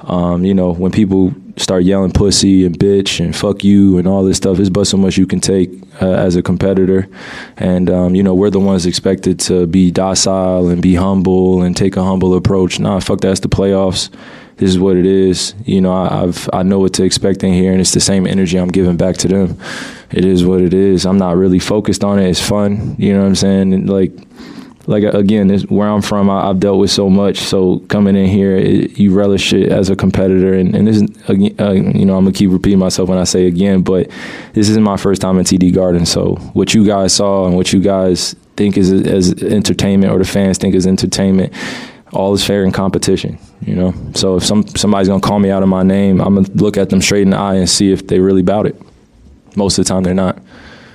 um, 0.06 0.46
you 0.46 0.54
know, 0.54 0.72
when 0.72 0.94
people 0.94 1.36
start 1.58 1.84
yelling 1.84 2.12
pussy 2.12 2.66
and 2.66 2.78
bitch 2.78 3.24
and 3.24 3.36
fuck 3.36 3.64
you 3.64 3.98
and 3.98 4.08
all 4.08 4.24
this 4.24 4.38
stuff, 4.38 4.60
it's 4.60 4.70
but 4.70 4.86
so 4.86 4.98
much 4.98 5.18
you 5.18 5.28
can 5.28 5.40
take 5.40 5.70
uh, 6.02 6.12
as 6.12 6.36
a 6.36 6.42
competitor. 6.42 7.08
And, 7.58 7.90
um, 7.90 8.16
you 8.16 8.24
know, 8.24 8.34
we're 8.34 8.50
the 8.50 8.60
ones 8.60 8.86
expected 8.86 9.40
to 9.42 9.68
be 9.68 9.92
docile 9.92 10.70
and 10.70 10.82
be 10.82 10.96
humble 10.96 11.62
and 11.62 11.78
take 11.78 11.96
a 11.96 12.04
humble 12.04 12.36
approach. 12.36 12.80
Nah, 12.80 13.00
fuck 13.00 13.22
that's 13.22 13.42
the 13.42 13.50
playoffs. 13.50 14.10
This 14.58 14.70
is 14.70 14.80
what 14.80 14.98
it 14.98 15.06
is. 15.06 15.56
You 15.66 15.82
know, 15.82 15.92
I, 15.92 16.24
I've 16.24 16.50
I 16.54 16.64
know 16.64 16.80
what 16.80 16.94
to 16.96 17.04
expect 17.04 17.44
in 17.44 17.54
here, 17.54 17.72
and 17.72 17.82
it's 17.82 17.94
the 17.94 18.00
same 18.00 18.28
energy 18.28 18.58
I'm 18.58 18.70
giving 18.70 18.98
back 18.98 19.18
to 19.18 19.28
them. 19.28 19.60
It 20.12 20.26
is 20.26 20.46
what 20.46 20.62
it 20.62 20.74
is. 20.74 21.06
I'm 21.06 21.18
not 21.18 21.38
really 21.38 21.60
focused 21.60 22.04
on 22.04 22.20
it. 22.20 22.30
It's 22.30 22.40
fun. 22.40 22.96
You 23.00 23.14
know 23.14 23.22
what 23.22 23.28
I'm 23.28 23.36
saying? 23.36 23.74
And 23.74 23.90
like, 23.90 24.12
like 24.86 25.04
again, 25.04 25.50
where 25.70 25.88
I'm 25.88 26.02
from, 26.02 26.30
I, 26.30 26.50
I've 26.50 26.60
dealt 26.60 26.80
with 26.80 26.92
so 26.92 27.10
much. 27.10 27.40
So 27.40 27.80
coming 27.88 28.16
in 28.16 28.28
here, 28.28 28.56
it, 28.56 29.00
you 29.00 29.13
relish 29.13 29.54
it 29.54 29.72
as 29.72 29.90
a 29.90 29.96
competitor, 29.96 30.54
and, 30.54 30.75
and 30.75 30.88
this 30.88 30.98
is 30.98 31.30
again, 31.30 31.56
uh, 31.60 31.72
you 31.72 32.06
know, 32.06 32.18
I'm 32.18 32.25
gonna 32.25 32.34
keep 32.34 32.52
repeating 32.52 32.80
myself 32.80 33.10
when 33.10 33.18
I 33.18 33.24
say 33.24 33.48
again, 33.48 33.82
but 33.82 34.10
this 34.54 34.70
isn't 34.70 34.84
my 34.84 34.98
first 34.98 35.22
time 35.22 35.40
in 35.40 35.46
TD 35.46 35.74
Garden. 35.74 36.06
So 36.06 36.36
what 36.54 36.74
you 36.74 36.86
guys 36.86 37.13
saw 37.13 37.46
and 37.46 37.56
what 37.56 37.72
you 37.72 37.80
guys 37.80 38.36
think 38.58 38.78
is 38.78 38.92
as 38.92 39.32
entertainment, 39.44 40.12
or 40.12 40.20
the 40.20 40.25
fans 40.25 40.58
think 40.58 40.75
is 40.75 40.86
entertainment, 40.86 41.54
all 42.12 42.34
is 42.34 42.46
fair 42.46 42.63
in 42.63 42.72
competition. 42.72 43.40
You 43.62 43.75
know, 43.75 43.94
so 44.16 44.36
if 44.36 44.44
some 44.44 44.68
somebody's 44.68 45.08
gonna 45.08 45.22
call 45.22 45.40
me 45.40 45.50
out 45.50 45.63
of 45.63 45.70
my 45.70 45.84
name, 45.84 46.20
I'm 46.20 46.36
gonna 46.36 46.50
look 46.56 46.75
at 46.75 46.90
them 46.90 47.02
straight 47.02 47.22
in 47.22 47.30
the 47.30 47.38
eye 47.38 47.56
and 47.56 47.70
see 47.70 47.92
if 47.94 48.08
they 48.08 48.20
really 48.20 48.44
bout 48.44 48.66
it. 48.66 48.75
Most 49.56 49.78
of 49.78 49.86
the 49.86 49.90
time, 49.90 50.04
they're 50.04 50.13
not. 50.13 50.40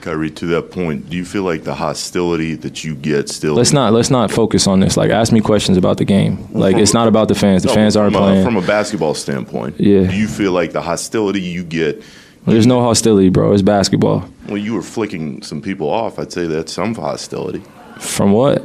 Kyrie, 0.01 0.31
to 0.31 0.47
that 0.47 0.71
point, 0.71 1.11
do 1.11 1.17
you 1.17 1.25
feel 1.25 1.43
like 1.43 1.65
the 1.65 1.75
hostility 1.75 2.55
that 2.57 2.85
you 2.85 2.95
get 2.95 3.29
still? 3.29 3.55
Let's 3.55 3.73
not 3.73 3.93
let's 3.93 4.11
not 4.11 4.31
focus 4.31 4.67
on 4.67 4.81
this. 4.81 4.97
Like, 4.97 5.11
ask 5.11 5.33
me 5.33 5.41
questions 5.41 5.77
about 5.77 5.99
the 5.99 6.05
game. 6.05 6.49
Like, 6.53 6.77
it's 6.77 6.95
not 6.95 7.09
about 7.09 7.29
the 7.29 7.35
fans. 7.35 7.63
The 7.63 7.69
No, 7.69 7.75
fans 7.75 7.97
aren't 7.97 8.13
from 8.15 8.23
playing. 8.23 8.41
A, 8.43 8.45
from 8.45 8.57
a 8.57 8.63
basketball 8.67 9.15
standpoint, 9.15 9.81
Yeah. 9.81 10.05
Do 10.11 10.17
you 10.17 10.29
feel 10.29 10.53
like 10.53 10.73
the 10.73 10.83
hostility 10.83 11.41
you 11.41 11.65
get? 11.65 12.03
There's 12.47 12.67
no 12.67 12.81
hostility, 12.81 13.29
bro. 13.29 13.53
It's 13.53 13.61
basketball. 13.63 14.29
Well, 14.47 14.57
you 14.57 14.73
were 14.75 14.83
flicking 14.83 15.43
some 15.43 15.61
people 15.61 15.91
off, 15.91 16.19
I'd 16.19 16.33
say 16.33 16.47
that's 16.47 16.73
some 16.73 16.95
hostility. 16.95 17.63
From 17.99 18.33
what? 18.33 18.63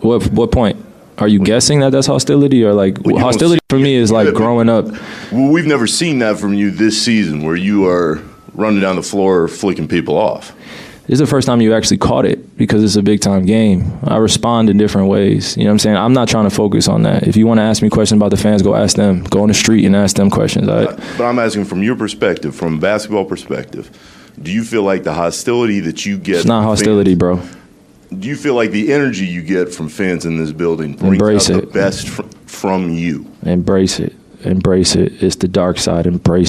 What 0.00 0.26
what 0.32 0.50
point? 0.50 0.84
Are 1.18 1.28
you 1.28 1.38
guessing 1.38 1.80
that 1.80 1.90
that's 1.92 2.06
hostility 2.06 2.64
or 2.64 2.72
like 2.72 2.96
Well, 3.04 3.18
hostility 3.18 3.56
see- 3.58 3.66
for 3.68 3.78
me 3.78 3.94
is 3.94 4.10
like 4.10 4.32
growing 4.34 4.68
up? 4.70 4.86
Well, 5.30 5.50
we've 5.52 5.66
never 5.66 5.86
seen 5.86 6.18
that 6.20 6.38
from 6.38 6.54
you 6.54 6.70
this 6.70 7.00
season, 7.00 7.42
where 7.44 7.54
you 7.56 7.86
are 7.86 8.22
running 8.54 8.80
down 8.80 8.96
the 8.96 9.02
floor 9.02 9.48
flicking 9.48 9.88
people 9.88 10.16
off. 10.16 10.54
This 11.06 11.14
is 11.16 11.18
the 11.20 11.26
first 11.26 11.46
time 11.46 11.60
you 11.60 11.74
actually 11.74 11.98
caught 11.98 12.24
it 12.24 12.56
because 12.56 12.84
it's 12.84 12.94
a 12.94 13.02
big 13.02 13.20
time 13.20 13.44
game. 13.44 13.98
I 14.04 14.18
respond 14.18 14.70
in 14.70 14.76
different 14.78 15.08
ways. 15.08 15.56
You 15.56 15.64
know 15.64 15.70
what 15.70 15.72
I'm 15.74 15.78
saying? 15.80 15.96
I'm 15.96 16.12
not 16.12 16.28
trying 16.28 16.48
to 16.48 16.54
focus 16.54 16.86
on 16.86 17.02
that. 17.02 17.24
If 17.26 17.36
you 17.36 17.48
want 17.48 17.58
to 17.58 17.62
ask 17.62 17.82
me 17.82 17.88
questions 17.90 18.18
about 18.18 18.30
the 18.30 18.36
fans, 18.36 18.62
go 18.62 18.76
ask 18.76 18.96
them. 18.96 19.24
Go 19.24 19.42
on 19.42 19.48
the 19.48 19.54
street 19.54 19.84
and 19.84 19.96
ask 19.96 20.14
them 20.14 20.30
questions. 20.30 20.68
right? 20.68 20.88
But 21.18 21.24
I'm 21.24 21.40
asking 21.40 21.64
from 21.64 21.82
your 21.82 21.96
perspective, 21.96 22.54
from 22.54 22.76
a 22.76 22.80
basketball 22.80 23.24
perspective, 23.24 23.90
do 24.40 24.52
you 24.52 24.62
feel 24.62 24.84
like 24.84 25.02
the 25.02 25.12
hostility 25.12 25.80
that 25.80 26.06
you 26.06 26.16
get? 26.16 26.36
It's 26.36 26.44
not 26.44 26.62
hostility, 26.62 27.16
fans- 27.16 27.18
bro. 27.18 27.40
Do 28.16 28.28
you 28.28 28.36
feel 28.36 28.54
like 28.54 28.70
the 28.70 28.92
energy 28.92 29.26
you 29.26 29.42
get 29.42 29.72
from 29.74 29.88
fans 29.88 30.26
in 30.26 30.36
this 30.36 30.52
building 30.52 30.94
brings 30.94 31.14
Embrace 31.14 31.50
out 31.50 31.62
the 31.62 31.68
it. 31.68 31.72
best 31.72 32.08
fr- 32.08 32.22
from 32.46 32.90
you? 32.90 33.26
Embrace 33.42 33.98
it. 33.98 34.14
Embrace 34.44 34.94
it. 34.94 35.20
It's 35.22 35.36
the 35.36 35.48
dark 35.48 35.78
side. 35.78 36.06
Embrace 36.06 36.48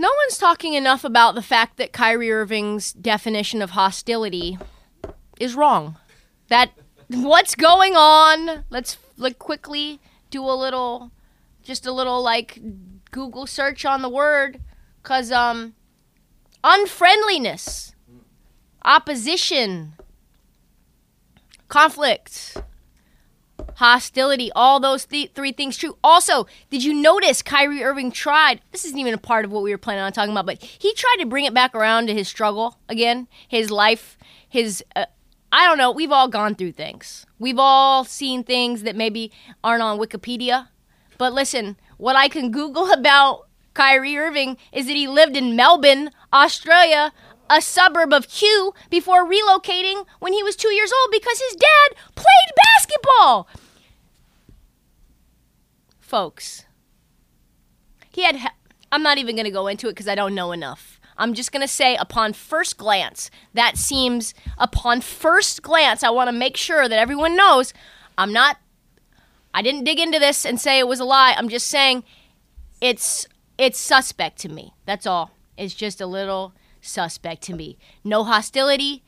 No 0.00 0.08
one's 0.24 0.38
talking 0.38 0.72
enough 0.72 1.04
about 1.04 1.34
the 1.34 1.42
fact 1.42 1.76
that 1.76 1.92
Kyrie 1.92 2.32
Irving's 2.32 2.94
definition 2.94 3.60
of 3.60 3.72
hostility 3.72 4.56
is 5.38 5.54
wrong. 5.54 5.98
That 6.48 6.70
what's 7.08 7.54
going 7.54 7.96
on? 7.96 8.64
Let's 8.70 8.96
like 9.18 9.38
quickly 9.38 10.00
do 10.30 10.42
a 10.42 10.56
little 10.56 11.10
just 11.62 11.84
a 11.84 11.92
little 11.92 12.22
like 12.22 12.58
Google 13.10 13.46
search 13.46 13.84
on 13.84 14.00
the 14.00 14.08
word 14.08 14.62
cuz 15.02 15.30
um 15.30 15.74
unfriendliness, 16.64 17.94
opposition, 18.82 19.92
conflict, 21.68 22.56
hostility, 23.76 24.50
all 24.54 24.80
those 24.80 25.06
th- 25.06 25.32
three 25.34 25.52
things 25.52 25.76
true. 25.76 25.96
Also, 26.02 26.46
did 26.70 26.84
you 26.84 26.94
notice 26.94 27.42
Kyrie 27.42 27.82
Irving 27.82 28.12
tried? 28.12 28.60
This 28.72 28.84
isn't 28.84 28.98
even 28.98 29.14
a 29.14 29.18
part 29.18 29.44
of 29.44 29.52
what 29.52 29.62
we 29.62 29.70
were 29.70 29.78
planning 29.78 30.02
on 30.02 30.12
talking 30.12 30.32
about, 30.32 30.46
but 30.46 30.62
he 30.62 30.92
tried 30.94 31.16
to 31.20 31.26
bring 31.26 31.44
it 31.44 31.54
back 31.54 31.74
around 31.74 32.06
to 32.06 32.14
his 32.14 32.28
struggle 32.28 32.78
again, 32.88 33.28
his 33.48 33.70
life, 33.70 34.18
his. 34.48 34.84
Uh, 34.94 35.06
I 35.52 35.66
don't 35.66 35.78
know. 35.78 35.90
We've 35.90 36.12
all 36.12 36.28
gone 36.28 36.54
through 36.54 36.72
things. 36.72 37.26
We've 37.38 37.58
all 37.58 38.04
seen 38.04 38.44
things 38.44 38.82
that 38.82 38.94
maybe 38.94 39.32
aren't 39.64 39.82
on 39.82 39.98
Wikipedia. 39.98 40.68
But 41.18 41.32
listen, 41.32 41.76
what 41.96 42.16
I 42.16 42.28
can 42.28 42.50
Google 42.50 42.92
about 42.92 43.48
Kyrie 43.74 44.16
Irving 44.16 44.56
is 44.72 44.86
that 44.86 44.96
he 44.96 45.08
lived 45.08 45.36
in 45.36 45.56
Melbourne, 45.56 46.10
Australia, 46.32 47.12
a 47.50 47.60
suburb 47.60 48.12
of 48.14 48.28
Kew, 48.28 48.72
before 48.88 49.28
relocating 49.28 50.06
when 50.20 50.32
he 50.32 50.42
was 50.42 50.56
two 50.56 50.72
years 50.72 50.92
old 50.92 51.10
because 51.12 51.38
his 51.40 51.56
dad 51.56 51.96
played 52.14 52.54
basketball 52.64 53.48
folks. 56.10 56.64
He 58.10 58.22
had. 58.22 58.36
he- 58.36 58.48
I'm 58.92 59.04
not 59.04 59.18
even 59.18 59.36
going 59.36 59.44
to 59.44 59.52
go 59.52 59.68
into 59.68 59.86
it 59.86 59.92
because 59.92 60.08
I 60.08 60.16
don't 60.16 60.34
know 60.34 60.50
enough. 60.50 61.00
I'm 61.16 61.32
just 61.34 61.52
going 61.52 61.60
to 61.60 61.68
say, 61.68 61.94
upon 61.96 62.32
first 62.32 62.76
glance, 62.76 63.30
that 63.54 63.76
seems, 63.76 64.34
upon 64.58 65.00
first 65.00 65.62
glance, 65.62 66.02
I 66.02 66.10
want 66.10 66.26
to 66.28 66.32
make 66.32 66.56
sure 66.56 66.88
that 66.88 66.98
everyone 66.98 67.36
knows 67.36 67.72
I'm 68.18 68.32
not. 68.32 68.56
I 69.54 69.62
didn't 69.62 69.84
dig 69.84 70.00
into 70.00 70.18
this 70.18 70.44
and 70.44 70.60
say 70.60 70.78
it 70.78 70.88
was 70.88 70.98
a 70.98 71.04
lie. 71.04 71.34
I'm 71.36 71.48
just 71.48 71.68
saying 71.68 72.02
it's 72.80 73.26
it's 73.58 73.78
suspect 73.78 74.38
to 74.40 74.48
me. 74.48 74.72
That's 74.86 75.06
all. 75.06 75.30
It's 75.56 75.74
just 75.74 76.00
a 76.00 76.06
little 76.06 76.52
suspect 76.80 77.42
to 77.42 77.54
me. 77.54 77.78
No 78.04 78.24
hostility. 78.24 79.02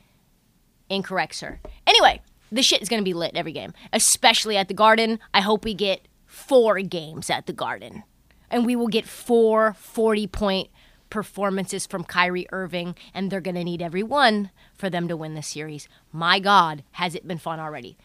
Incorrect, 0.89 1.35
sir. 1.35 1.59
Anyway, 1.87 2.21
the 2.51 2.61
shit 2.61 2.81
is 2.81 2.89
going 2.89 3.01
to 3.01 3.05
be 3.05 3.13
lit 3.13 3.31
every 3.35 3.51
game, 3.51 3.73
especially 3.91 4.57
at 4.57 4.67
the 4.67 4.73
Garden. 4.73 5.19
I 5.33 5.41
hope 5.41 5.65
we 5.65 5.73
get 5.73 6.07
four 6.25 6.79
games 6.81 7.29
at 7.29 7.45
the 7.45 7.53
Garden. 7.53 8.03
And 8.49 8.65
we 8.65 8.75
will 8.75 8.87
get 8.87 9.07
four 9.07 9.73
40 9.73 10.27
point 10.27 10.69
performances 11.09 11.85
from 11.85 12.03
Kyrie 12.03 12.47
Irving, 12.51 12.95
and 13.13 13.31
they're 13.31 13.39
going 13.39 13.55
to 13.55 13.63
need 13.63 13.81
every 13.81 14.03
one 14.03 14.49
for 14.75 14.89
them 14.89 15.07
to 15.07 15.15
win 15.15 15.35
the 15.35 15.43
series. 15.43 15.87
My 16.11 16.39
God, 16.39 16.83
has 16.93 17.13
it 17.13 17.27
been 17.27 17.37
fun 17.37 17.59
already. 17.59 17.97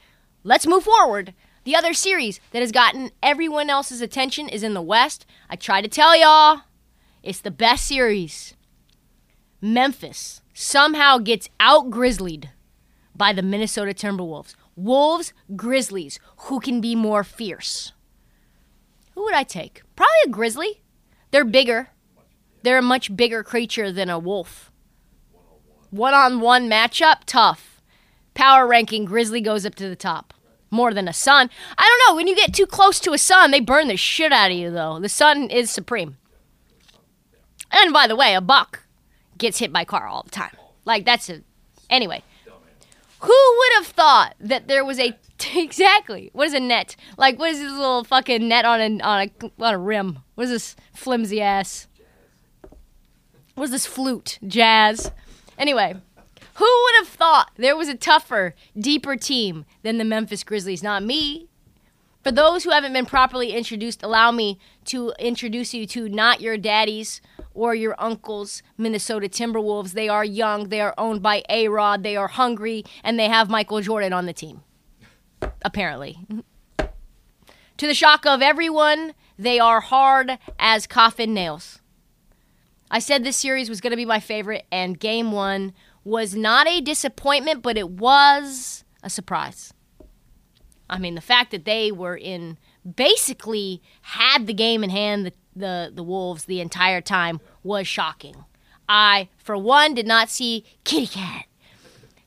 Let's 0.44 0.66
move 0.66 0.84
forward. 0.84 1.34
The 1.64 1.74
other 1.74 1.92
series 1.94 2.38
that 2.52 2.60
has 2.60 2.72
gotten 2.72 3.10
everyone 3.22 3.70
else's 3.70 4.00
attention 4.00 4.48
is 4.48 4.62
in 4.62 4.74
the 4.74 4.82
West. 4.82 5.26
I 5.50 5.56
try 5.56 5.80
to 5.80 5.88
tell 5.88 6.16
y'all, 6.16 6.62
it's 7.22 7.40
the 7.40 7.50
best 7.50 7.86
series. 7.86 8.54
Memphis 9.60 10.40
somehow 10.54 11.18
gets 11.18 11.48
out 11.58 11.90
grizzlied 11.90 12.50
by 13.14 13.32
the 13.32 13.42
Minnesota 13.42 13.92
Timberwolves. 13.92 14.54
Wolves, 14.76 15.32
Grizzlies. 15.56 16.20
Who 16.42 16.60
can 16.60 16.80
be 16.80 16.94
more 16.94 17.24
fierce? 17.24 17.92
Who 19.14 19.24
would 19.24 19.34
I 19.34 19.42
take? 19.42 19.82
Probably 19.96 20.12
a 20.26 20.28
grizzly. 20.28 20.82
They're 21.32 21.44
bigger. 21.44 21.88
They're 22.62 22.78
a 22.78 22.82
much 22.82 23.16
bigger 23.16 23.42
creature 23.42 23.90
than 23.90 24.08
a 24.08 24.18
wolf. 24.18 24.70
One 25.90 26.14
on 26.14 26.40
one 26.40 26.68
matchup, 26.68 27.24
tough. 27.26 27.82
Power 28.34 28.66
ranking, 28.68 29.04
grizzly 29.04 29.40
goes 29.40 29.66
up 29.66 29.74
to 29.76 29.88
the 29.88 29.96
top. 29.96 30.34
More 30.70 30.94
than 30.94 31.08
a 31.08 31.12
sun. 31.12 31.50
I 31.76 31.82
don't 31.82 32.12
know. 32.12 32.16
When 32.16 32.28
you 32.28 32.36
get 32.36 32.54
too 32.54 32.66
close 32.66 33.00
to 33.00 33.12
a 33.12 33.18
sun, 33.18 33.50
they 33.50 33.60
burn 33.60 33.88
the 33.88 33.96
shit 33.96 34.32
out 34.32 34.52
of 34.52 34.56
you, 34.56 34.70
though. 34.70 35.00
The 35.00 35.08
sun 35.08 35.50
is 35.50 35.70
supreme. 35.70 36.18
And 37.72 37.92
by 37.92 38.06
the 38.06 38.16
way, 38.16 38.34
a 38.34 38.40
buck 38.40 38.84
gets 39.38 39.58
hit 39.58 39.72
by 39.72 39.84
car 39.84 40.06
all 40.06 40.22
the 40.22 40.30
time. 40.30 40.56
Like, 40.84 41.04
that's 41.04 41.28
a. 41.30 41.42
Anyway. 41.88 42.22
Who 43.20 43.28
would 43.58 43.72
have 43.74 43.86
thought 43.86 44.36
that 44.38 44.68
there 44.68 44.84
was 44.84 45.00
a 45.00 45.18
exactly? 45.56 46.30
What 46.32 46.48
is 46.48 46.54
a 46.54 46.60
net? 46.60 46.96
Like 47.16 47.38
what 47.38 47.50
is 47.50 47.58
this 47.58 47.72
little 47.72 48.04
fucking 48.04 48.46
net 48.46 48.64
on 48.64 48.80
a 48.80 49.04
on 49.04 49.20
a 49.28 49.64
on 49.64 49.74
a 49.74 49.78
rim? 49.78 50.20
What 50.34 50.44
is 50.44 50.50
this 50.50 50.76
flimsy 50.94 51.40
ass? 51.40 51.88
What 53.54 53.64
is 53.64 53.70
this 53.70 53.86
flute? 53.86 54.38
Jazz. 54.46 55.10
Anyway, 55.58 55.96
Who 56.54 56.64
would 56.64 56.94
have 56.98 57.08
thought 57.08 57.50
there 57.56 57.76
was 57.76 57.88
a 57.88 57.96
tougher, 57.96 58.54
deeper 58.78 59.16
team 59.16 59.64
than 59.82 59.98
the 59.98 60.04
Memphis 60.04 60.44
Grizzlies? 60.44 60.82
Not 60.82 61.02
me. 61.02 61.48
For 62.22 62.30
those 62.30 62.62
who 62.62 62.70
haven't 62.70 62.92
been 62.92 63.06
properly 63.06 63.52
introduced, 63.52 64.02
allow 64.04 64.30
me 64.30 64.60
to 64.86 65.12
introduce 65.18 65.74
you 65.74 65.86
to 65.88 66.08
not 66.08 66.40
your 66.40 66.56
daddies 66.56 67.20
or 67.58 67.74
your 67.74 67.96
uncles, 67.98 68.62
Minnesota 68.76 69.28
Timberwolves. 69.28 69.92
They 69.92 70.08
are 70.08 70.24
young, 70.24 70.68
they 70.68 70.80
are 70.80 70.94
owned 70.96 71.22
by 71.22 71.42
A 71.48 71.66
Rod, 71.66 72.04
they 72.04 72.16
are 72.16 72.28
hungry, 72.28 72.84
and 73.02 73.18
they 73.18 73.28
have 73.28 73.50
Michael 73.50 73.80
Jordan 73.80 74.12
on 74.12 74.26
the 74.26 74.32
team. 74.32 74.62
Apparently. 75.62 76.18
to 76.78 77.86
the 77.86 77.94
shock 77.94 78.24
of 78.24 78.42
everyone, 78.42 79.12
they 79.36 79.58
are 79.58 79.80
hard 79.80 80.38
as 80.58 80.86
coffin 80.86 81.34
nails. 81.34 81.80
I 82.90 83.00
said 83.00 83.24
this 83.24 83.36
series 83.36 83.68
was 83.68 83.80
going 83.80 83.90
to 83.90 83.96
be 83.96 84.04
my 84.04 84.20
favorite, 84.20 84.64
and 84.70 84.98
game 84.98 85.32
one 85.32 85.72
was 86.04 86.36
not 86.36 86.68
a 86.68 86.80
disappointment, 86.80 87.62
but 87.62 87.76
it 87.76 87.90
was 87.90 88.84
a 89.02 89.10
surprise. 89.10 89.74
I 90.88 90.98
mean, 90.98 91.16
the 91.16 91.20
fact 91.20 91.50
that 91.50 91.64
they 91.64 91.92
were 91.92 92.16
in 92.16 92.56
basically 92.96 93.82
had 94.02 94.46
the 94.46 94.54
game 94.54 94.82
in 94.82 94.90
hand, 94.90 95.26
the, 95.26 95.32
the, 95.58 95.90
the 95.94 96.02
Wolves, 96.02 96.44
the 96.44 96.60
entire 96.60 97.00
time 97.00 97.40
was 97.62 97.86
shocking. 97.86 98.44
I, 98.88 99.28
for 99.36 99.56
one, 99.56 99.94
did 99.94 100.06
not 100.06 100.30
see 100.30 100.64
Kitty 100.84 101.06
Cat 101.08 101.44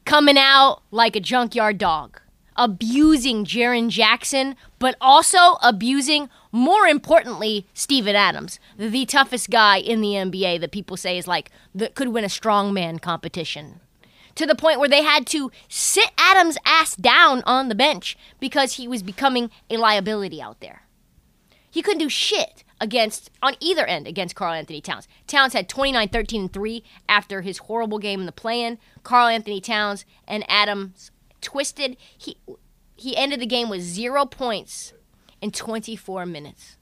coming 0.06 0.38
out 0.38 0.82
like 0.92 1.16
a 1.16 1.20
junkyard 1.20 1.78
dog, 1.78 2.22
abusing 2.56 3.46
Jaren 3.46 3.90
Jackson, 3.90 4.56
but 4.78 4.96
also 5.00 5.58
abusing, 5.64 6.30
more 6.52 6.86
importantly, 6.86 7.66
Steven 7.74 8.16
Adams, 8.16 8.60
the 8.78 9.06
toughest 9.06 9.50
guy 9.50 9.78
in 9.78 10.02
the 10.02 10.10
NBA 10.10 10.60
that 10.60 10.72
people 10.72 10.98
say 10.98 11.18
is 11.18 11.28
like 11.28 11.50
that 11.74 11.96
could 11.96 12.10
win 12.10 12.24
a 12.24 12.28
strongman 12.28 13.02
competition. 13.02 13.80
To 14.36 14.46
the 14.46 14.56
point 14.56 14.80
where 14.80 14.90
they 14.90 15.04
had 15.04 15.26
to 15.28 15.52
sit 15.68 16.12
Adams' 16.18 16.58
ass 16.66 16.96
down 16.96 17.44
on 17.46 17.70
the 17.70 17.76
bench 17.76 18.18
because 18.40 18.74
he 18.74 18.88
was 18.88 19.04
becoming 19.04 19.52
a 19.70 19.78
liability 19.78 20.42
out 20.42 20.62
there. 20.62 20.84
He 21.70 21.82
couldn't 21.82 22.00
do 22.00 22.10
shit 22.10 22.64
against 22.82 23.30
on 23.42 23.56
either 23.62 23.86
end 23.86 24.08
against 24.08 24.36
Karl-Anthony 24.36 24.82
Towns. 24.82 25.08
Towns 25.28 25.54
had 25.54 25.70
29 25.70 26.10
13 26.10 26.42
and 26.42 26.52
3 26.52 26.84
after 27.08 27.42
his 27.42 27.60
horrible 27.60 28.00
game 28.00 28.20
in 28.20 28.26
the 28.26 28.32
play-in. 28.34 28.80
Karl-Anthony 29.04 29.62
Towns 29.62 30.04
and 30.28 30.44
Adams 30.50 31.12
twisted. 31.40 31.96
He 32.18 32.36
he 32.96 33.16
ended 33.16 33.40
the 33.40 33.46
game 33.46 33.70
with 33.70 33.82
0 33.82 34.26
points 34.26 34.94
in 35.42 35.52
24 35.52 36.26
minutes. 36.26 36.78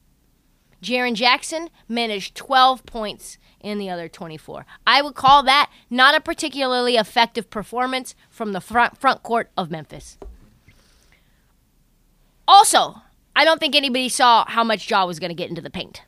Jaren 0.81 1.13
Jackson 1.13 1.69
managed 1.87 2.35
12 2.35 2.85
points 2.85 3.37
in 3.59 3.77
the 3.77 3.89
other 3.89 4.07
24. 4.07 4.65
I 4.87 5.01
would 5.01 5.15
call 5.15 5.43
that 5.43 5.69
not 5.89 6.15
a 6.15 6.21
particularly 6.21 6.95
effective 6.95 7.49
performance 7.49 8.15
from 8.29 8.53
the 8.53 8.61
front 8.61 8.97
front 8.97 9.21
court 9.21 9.51
of 9.57 9.69
Memphis. 9.69 10.17
Also, 12.47 13.01
I 13.39 13.45
don't 13.45 13.57
think 13.57 13.73
anybody 13.73 14.09
saw 14.09 14.43
how 14.49 14.65
much 14.65 14.91
Ja 14.91 15.05
was 15.05 15.17
going 15.17 15.29
to 15.29 15.33
get 15.33 15.49
into 15.49 15.61
the 15.61 15.69
paint. 15.69 16.01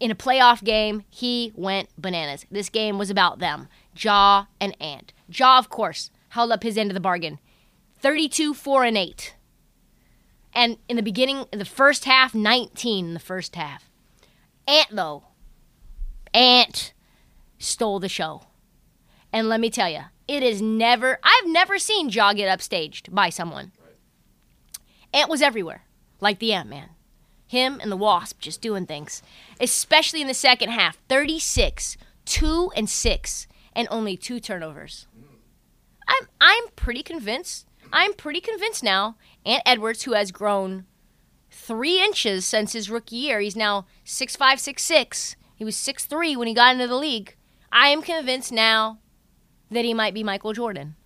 In 0.00 0.10
a 0.10 0.14
playoff 0.14 0.64
game, 0.64 1.04
he 1.10 1.52
went 1.54 1.90
bananas. 1.98 2.46
This 2.50 2.70
game 2.70 2.96
was 2.96 3.10
about 3.10 3.38
them, 3.38 3.68
Ja 3.94 4.46
and 4.62 4.74
Ant. 4.80 5.12
Ja, 5.28 5.58
of 5.58 5.68
course, 5.68 6.10
held 6.30 6.50
up 6.50 6.62
his 6.62 6.78
end 6.78 6.90
of 6.90 6.94
the 6.94 7.00
bargain. 7.00 7.38
32 7.98 8.54
4 8.54 8.84
and 8.84 8.96
8. 8.96 9.34
And 10.54 10.78
in 10.88 10.96
the 10.96 11.02
beginning, 11.02 11.44
in 11.52 11.58
the 11.58 11.66
first 11.66 12.06
half, 12.06 12.34
19 12.34 13.08
in 13.08 13.12
the 13.12 13.20
first 13.20 13.56
half. 13.56 13.90
Ant, 14.66 14.88
though, 14.90 15.24
Ant 16.32 16.94
stole 17.58 18.00
the 18.00 18.08
show. 18.08 18.44
And 19.34 19.50
let 19.50 19.60
me 19.60 19.68
tell 19.68 19.90
you, 19.90 20.04
it 20.26 20.42
is 20.42 20.62
never, 20.62 21.18
I've 21.22 21.46
never 21.46 21.78
seen 21.78 22.08
Ja 22.08 22.32
get 22.32 22.58
upstaged 22.58 23.14
by 23.14 23.28
someone. 23.28 23.72
Ant 25.12 25.28
was 25.28 25.42
everywhere, 25.42 25.84
like 26.20 26.38
the 26.38 26.52
Ant 26.52 26.68
Man. 26.68 26.90
Him 27.46 27.80
and 27.82 27.90
the 27.90 27.96
Wasp 27.96 28.40
just 28.40 28.60
doing 28.60 28.86
things, 28.86 29.22
especially 29.60 30.20
in 30.20 30.28
the 30.28 30.34
second 30.34 30.70
half 30.70 30.98
36, 31.08 31.96
2 32.24 32.70
and 32.76 32.88
6, 32.88 33.46
and 33.74 33.88
only 33.90 34.16
two 34.16 34.38
turnovers. 34.38 35.06
I'm, 36.06 36.28
I'm 36.40 36.64
pretty 36.76 37.02
convinced. 37.02 37.66
I'm 37.92 38.14
pretty 38.14 38.40
convinced 38.40 38.84
now. 38.84 39.16
Ant 39.44 39.62
Edwards, 39.66 40.02
who 40.02 40.12
has 40.12 40.30
grown 40.30 40.84
three 41.50 42.00
inches 42.00 42.44
since 42.44 42.72
his 42.72 42.90
rookie 42.90 43.16
year, 43.16 43.40
he's 43.40 43.56
now 43.56 43.86
6'5, 44.04 44.36
6'6. 44.38 45.36
He 45.56 45.64
was 45.64 45.76
6'3 45.76 46.36
when 46.36 46.48
he 46.48 46.54
got 46.54 46.74
into 46.74 46.86
the 46.86 46.96
league. 46.96 47.34
I 47.72 47.88
am 47.88 48.02
convinced 48.02 48.52
now 48.52 48.98
that 49.70 49.84
he 49.84 49.94
might 49.94 50.14
be 50.14 50.24
Michael 50.24 50.52
Jordan. 50.52 50.96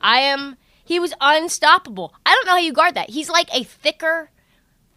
I 0.00 0.20
am. 0.20 0.56
He 0.82 0.98
was 0.98 1.14
unstoppable. 1.20 2.14
I 2.26 2.34
don't 2.34 2.46
know 2.46 2.52
how 2.52 2.58
you 2.58 2.72
guard 2.72 2.94
that. 2.94 3.10
He's 3.10 3.30
like 3.30 3.48
a 3.54 3.64
thicker 3.64 4.30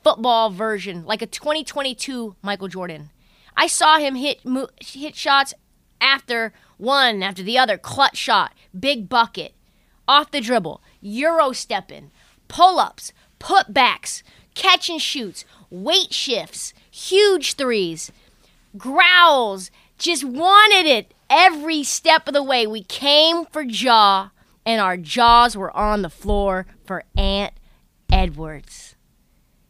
football 0.03 0.49
version, 0.49 1.05
like 1.05 1.21
a 1.21 1.27
2022 1.27 2.35
Michael 2.41 2.67
Jordan. 2.67 3.09
I 3.55 3.67
saw 3.67 3.97
him 3.97 4.15
hit 4.15 4.41
hit 4.81 5.15
shots 5.15 5.53
after 6.01 6.53
one 6.77 7.23
after 7.23 7.43
the 7.43 7.57
other, 7.57 7.77
clutch 7.77 8.17
shot, 8.17 8.53
big 8.77 9.07
bucket, 9.07 9.53
off 10.07 10.31
the 10.31 10.41
dribble, 10.41 10.81
euro 11.01 11.51
stepping, 11.53 12.11
pull 12.47 12.79
ups, 12.79 13.13
putbacks, 13.39 14.23
catch 14.55 14.89
and 14.89 15.01
shoots, 15.01 15.45
weight 15.69 16.13
shifts, 16.13 16.73
huge 16.91 17.53
threes, 17.53 18.11
growls, 18.77 19.71
just 19.97 20.23
wanted 20.23 20.85
it 20.85 21.13
every 21.29 21.83
step 21.83 22.27
of 22.27 22.33
the 22.33 22.43
way. 22.43 22.67
We 22.67 22.83
came 22.83 23.45
for 23.45 23.61
Ja, 23.61 24.29
and 24.65 24.81
our 24.81 24.97
jaws 24.97 25.55
were 25.55 25.75
on 25.75 26.01
the 26.01 26.09
floor 26.09 26.65
for 26.85 27.03
Ant 27.17 27.53
Edwards. 28.11 28.92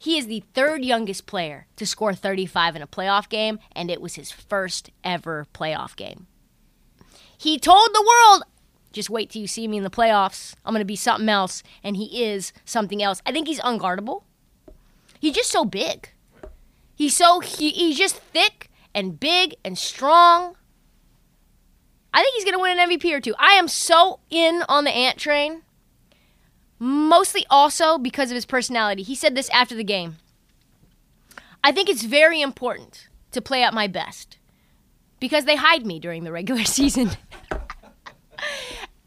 He 0.03 0.17
is 0.17 0.27
the 0.27 0.43
third 0.53 0.83
youngest 0.83 1.27
player 1.27 1.65
to 1.77 1.85
score 1.85 2.13
35 2.13 2.75
in 2.75 2.81
a 2.81 2.87
playoff 2.87 3.29
game, 3.29 3.59
and 3.71 3.89
it 3.89 4.01
was 4.01 4.15
his 4.15 4.33
first 4.33 4.89
ever 5.01 5.47
playoff 5.53 5.95
game. 5.95 6.27
He 7.37 7.57
told 7.57 7.87
the 7.93 8.05
world, 8.05 8.43
just 8.91 9.09
wait 9.09 9.29
till 9.29 9.41
you 9.41 9.47
see 9.47 9.65
me 9.65 9.77
in 9.77 9.83
the 9.85 9.89
playoffs. 9.89 10.55
I'm 10.65 10.73
going 10.73 10.81
to 10.81 10.85
be 10.85 10.97
something 10.97 11.29
else, 11.29 11.63
and 11.85 11.95
he 11.95 12.21
is 12.21 12.51
something 12.65 13.01
else. 13.01 13.21
I 13.25 13.31
think 13.31 13.47
he's 13.47 13.61
unguardable. 13.61 14.23
He's 15.21 15.35
just 15.35 15.49
so 15.49 15.63
big. 15.63 16.09
He's 16.93 17.15
so 17.15 17.39
he, 17.39 17.69
he's 17.69 17.97
just 17.97 18.17
thick 18.17 18.69
and 18.93 19.17
big 19.17 19.55
and 19.63 19.77
strong. 19.77 20.57
I 22.13 22.21
think 22.23 22.35
he's 22.35 22.43
going 22.43 22.57
to 22.57 22.61
win 22.61 22.77
an 22.77 22.89
MVP 22.89 23.09
or 23.13 23.21
two. 23.21 23.35
I 23.39 23.53
am 23.53 23.69
so 23.69 24.19
in 24.29 24.65
on 24.67 24.83
the 24.83 24.91
Ant 24.91 25.17
train. 25.17 25.61
Mostly 26.85 27.45
also 27.49 27.97
because 27.97 28.29
of 28.29 28.35
his 28.35 28.45
personality. 28.45 29.03
He 29.03 29.15
said 29.15 29.35
this 29.35 29.49
after 29.51 29.73
the 29.73 29.85
game. 29.85 30.17
I 31.63 31.71
think 31.71 31.87
it's 31.87 32.03
very 32.03 32.41
important 32.41 33.07
to 33.31 33.41
play 33.41 33.63
at 33.63 33.73
my 33.73 33.87
best 33.87 34.37
because 35.21 35.45
they 35.45 35.55
hide 35.55 35.85
me 35.85 35.97
during 35.97 36.25
the 36.25 36.31
regular 36.33 36.63
season. 36.65 37.11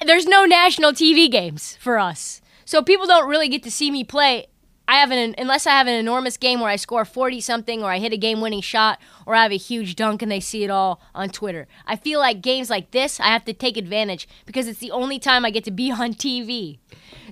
There's 0.03 0.25
no 0.25 0.47
national 0.47 0.93
TV 0.93 1.31
games 1.31 1.77
for 1.79 1.99
us. 1.99 2.41
So 2.65 2.81
people 2.81 3.07
don't 3.07 3.29
really 3.29 3.51
get 3.51 3.63
to 3.65 3.71
see 3.71 3.91
me 3.91 4.05
play. 4.05 4.47
I 4.89 4.95
have 4.97 5.11
an 5.11 5.35
unless 5.37 5.67
I 5.67 5.73
have 5.73 5.87
an 5.87 5.95
enormous 5.95 6.39
game 6.39 6.61
where 6.61 6.71
I 6.71 6.77
score 6.77 7.05
40 7.05 7.43
something 7.43 7.83
or 7.83 7.91
I 7.91 7.99
hit 7.99 8.13
a 8.13 8.17
game-winning 8.17 8.61
shot 8.63 9.01
or 9.27 9.35
I 9.35 9.43
have 9.43 9.53
a 9.53 9.57
huge 9.57 9.97
dunk 9.97 10.23
and 10.23 10.33
they 10.33 10.41
see 10.41 10.65
it 10.65 10.71
all 10.71 11.01
on 11.15 11.29
Twitter. 11.29 11.67
I 11.87 11.97
feel 11.97 12.21
like 12.21 12.41
games 12.41 12.71
like 12.71 12.93
this 12.93 13.21
I 13.21 13.27
have 13.27 13.45
to 13.47 13.53
take 13.53 13.77
advantage 13.77 14.29
because 14.47 14.67
it's 14.67 14.79
the 14.79 14.93
only 14.93 15.19
time 15.19 15.45
I 15.45 15.51
get 15.51 15.65
to 15.65 15.71
be 15.71 15.91
on 15.93 16.15
TV. 16.15 16.79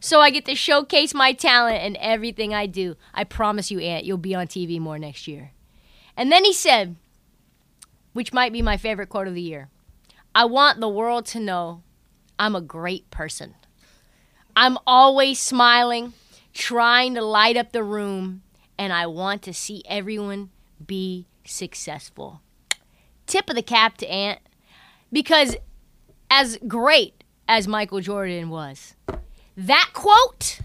So 0.04 0.20
I 0.20 0.28
get 0.28 0.44
to 0.44 0.54
showcase 0.54 1.14
my 1.14 1.32
talent 1.32 1.82
and 1.82 1.96
everything 1.96 2.52
I 2.52 2.66
do. 2.66 2.96
I 3.14 3.24
promise 3.24 3.70
you, 3.70 3.78
Ant, 3.78 4.04
you'll 4.04 4.18
be 4.18 4.34
on 4.34 4.46
TV 4.46 4.78
more 4.78 4.98
next 4.98 5.26
year. 5.26 5.52
And 6.14 6.30
then 6.30 6.44
he 6.44 6.52
said, 6.52 6.96
which 8.12 8.30
might 8.30 8.52
be 8.52 8.60
my 8.60 8.76
favorite 8.76 9.08
quote 9.08 9.28
of 9.28 9.34
the 9.34 9.40
year 9.40 9.70
I 10.34 10.44
want 10.44 10.78
the 10.78 10.90
world 10.90 11.24
to 11.28 11.40
know 11.40 11.82
I'm 12.38 12.54
a 12.54 12.60
great 12.60 13.10
person. 13.10 13.54
I'm 14.54 14.76
always 14.86 15.40
smiling, 15.40 16.12
trying 16.52 17.14
to 17.14 17.24
light 17.24 17.56
up 17.56 17.72
the 17.72 17.82
room, 17.82 18.42
and 18.76 18.92
I 18.92 19.06
want 19.06 19.40
to 19.44 19.54
see 19.54 19.82
everyone 19.88 20.50
be 20.86 21.28
successful. 21.46 22.42
Tip 23.26 23.48
of 23.48 23.56
the 23.56 23.62
cap 23.62 23.96
to 23.96 24.06
Ant, 24.06 24.40
because 25.10 25.56
as 26.30 26.58
great 26.68 27.24
as 27.48 27.66
Michael 27.66 28.00
Jordan 28.00 28.50
was, 28.50 28.96
that 29.56 29.90
quote 29.92 30.60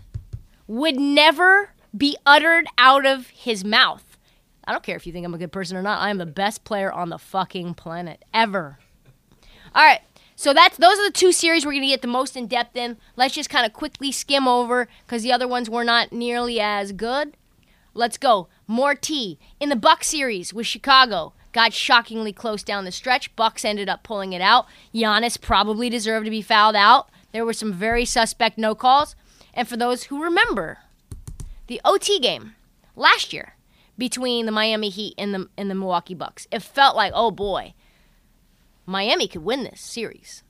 would 0.67 0.99
never 0.99 1.71
be 1.95 2.17
uttered 2.25 2.65
out 2.78 3.06
of 3.06 3.28
his 3.28 3.63
mouth. 3.63 4.17
I 4.65 4.71
don't 4.71 4.84
care 4.84 4.95
if 4.95 5.08
you 5.08 5.13
think 5.13 5.25
I'm 5.25 5.34
a 5.34 5.39
good 5.39 5.52
person 5.52 5.78
or 5.78 5.82
not. 5.82 5.99
I 5.99 6.10
am 6.10 6.19
the 6.19 6.25
best 6.25 6.63
player 6.63 6.91
on 6.91 7.10
the 7.10 7.17
fucking 7.17 7.73
planet 7.73 8.23
ever. 8.34 8.78
All 9.73 9.84
right. 9.84 10.02
So 10.36 10.54
that's 10.54 10.78
those 10.78 10.97
are 10.99 11.08
the 11.08 11.12
two 11.12 11.32
series 11.32 11.65
we're 11.65 11.73
going 11.73 11.82
to 11.82 11.88
get 11.88 12.02
the 12.02 12.08
most 12.08 12.38
in 12.38 12.47
depth 12.47 12.78
in. 12.78 12.97
Let's 13.15 13.34
just 13.34 13.49
kind 13.49 13.65
of 13.65 13.73
quickly 13.73 14.12
skim 14.12 14.47
over 14.47 14.88
cuz 15.08 15.23
the 15.23 15.34
other 15.34 15.47
ones 15.47 15.69
were 15.69 15.84
not 15.84 16.13
nearly 16.13 16.60
as 16.60 16.91
good. 16.91 17.36
Let's 17.93 18.17
go. 18.17 18.47
More 18.67 18.95
T. 18.95 19.39
In 19.60 19.69
the 19.69 19.75
Buck 19.75 20.04
series 20.04 20.54
with 20.54 20.67
Chicago, 20.67 21.34
got 21.52 21.73
shockingly 21.73 22.32
close 22.32 22.63
down 22.63 22.86
the 22.86 22.91
stretch. 22.91 23.36
Bucks 23.36 23.65
ended 23.65 23.89
up 23.89 24.04
pulling 24.04 24.34
it 24.34 24.41
out. 24.41 24.67
Giannis 24.93 25.41
probably 25.41 25.89
deserved 25.89 26.25
to 26.25 26.32
be 26.32 26.43
fouled 26.43 26.75
out 26.75 27.10
There 27.31 27.45
were 27.45 27.53
some 27.53 27.73
very 27.73 28.05
suspect 28.05 28.57
no 28.57 28.75
calls. 28.75 29.15
And 29.53 29.67
for 29.67 29.77
those 29.77 30.05
who 30.05 30.23
remember, 30.23 30.79
the 31.67 31.81
OT 31.85 32.19
game 32.19 32.55
last 32.95 33.33
year 33.33 33.55
between 33.97 34.45
the 34.45 34.51
Miami 34.51 34.89
Heat 34.89 35.13
and 35.17 35.33
the 35.33 35.49
and 35.57 35.69
the 35.69 35.75
Milwaukee 35.75 36.15
Bucks, 36.15 36.47
it 36.51 36.61
felt 36.61 36.95
like, 36.95 37.11
oh 37.15 37.31
boy, 37.31 37.73
Miami 38.85 39.27
could 39.27 39.43
win 39.43 39.63
this 39.63 39.81
series. 39.81 40.43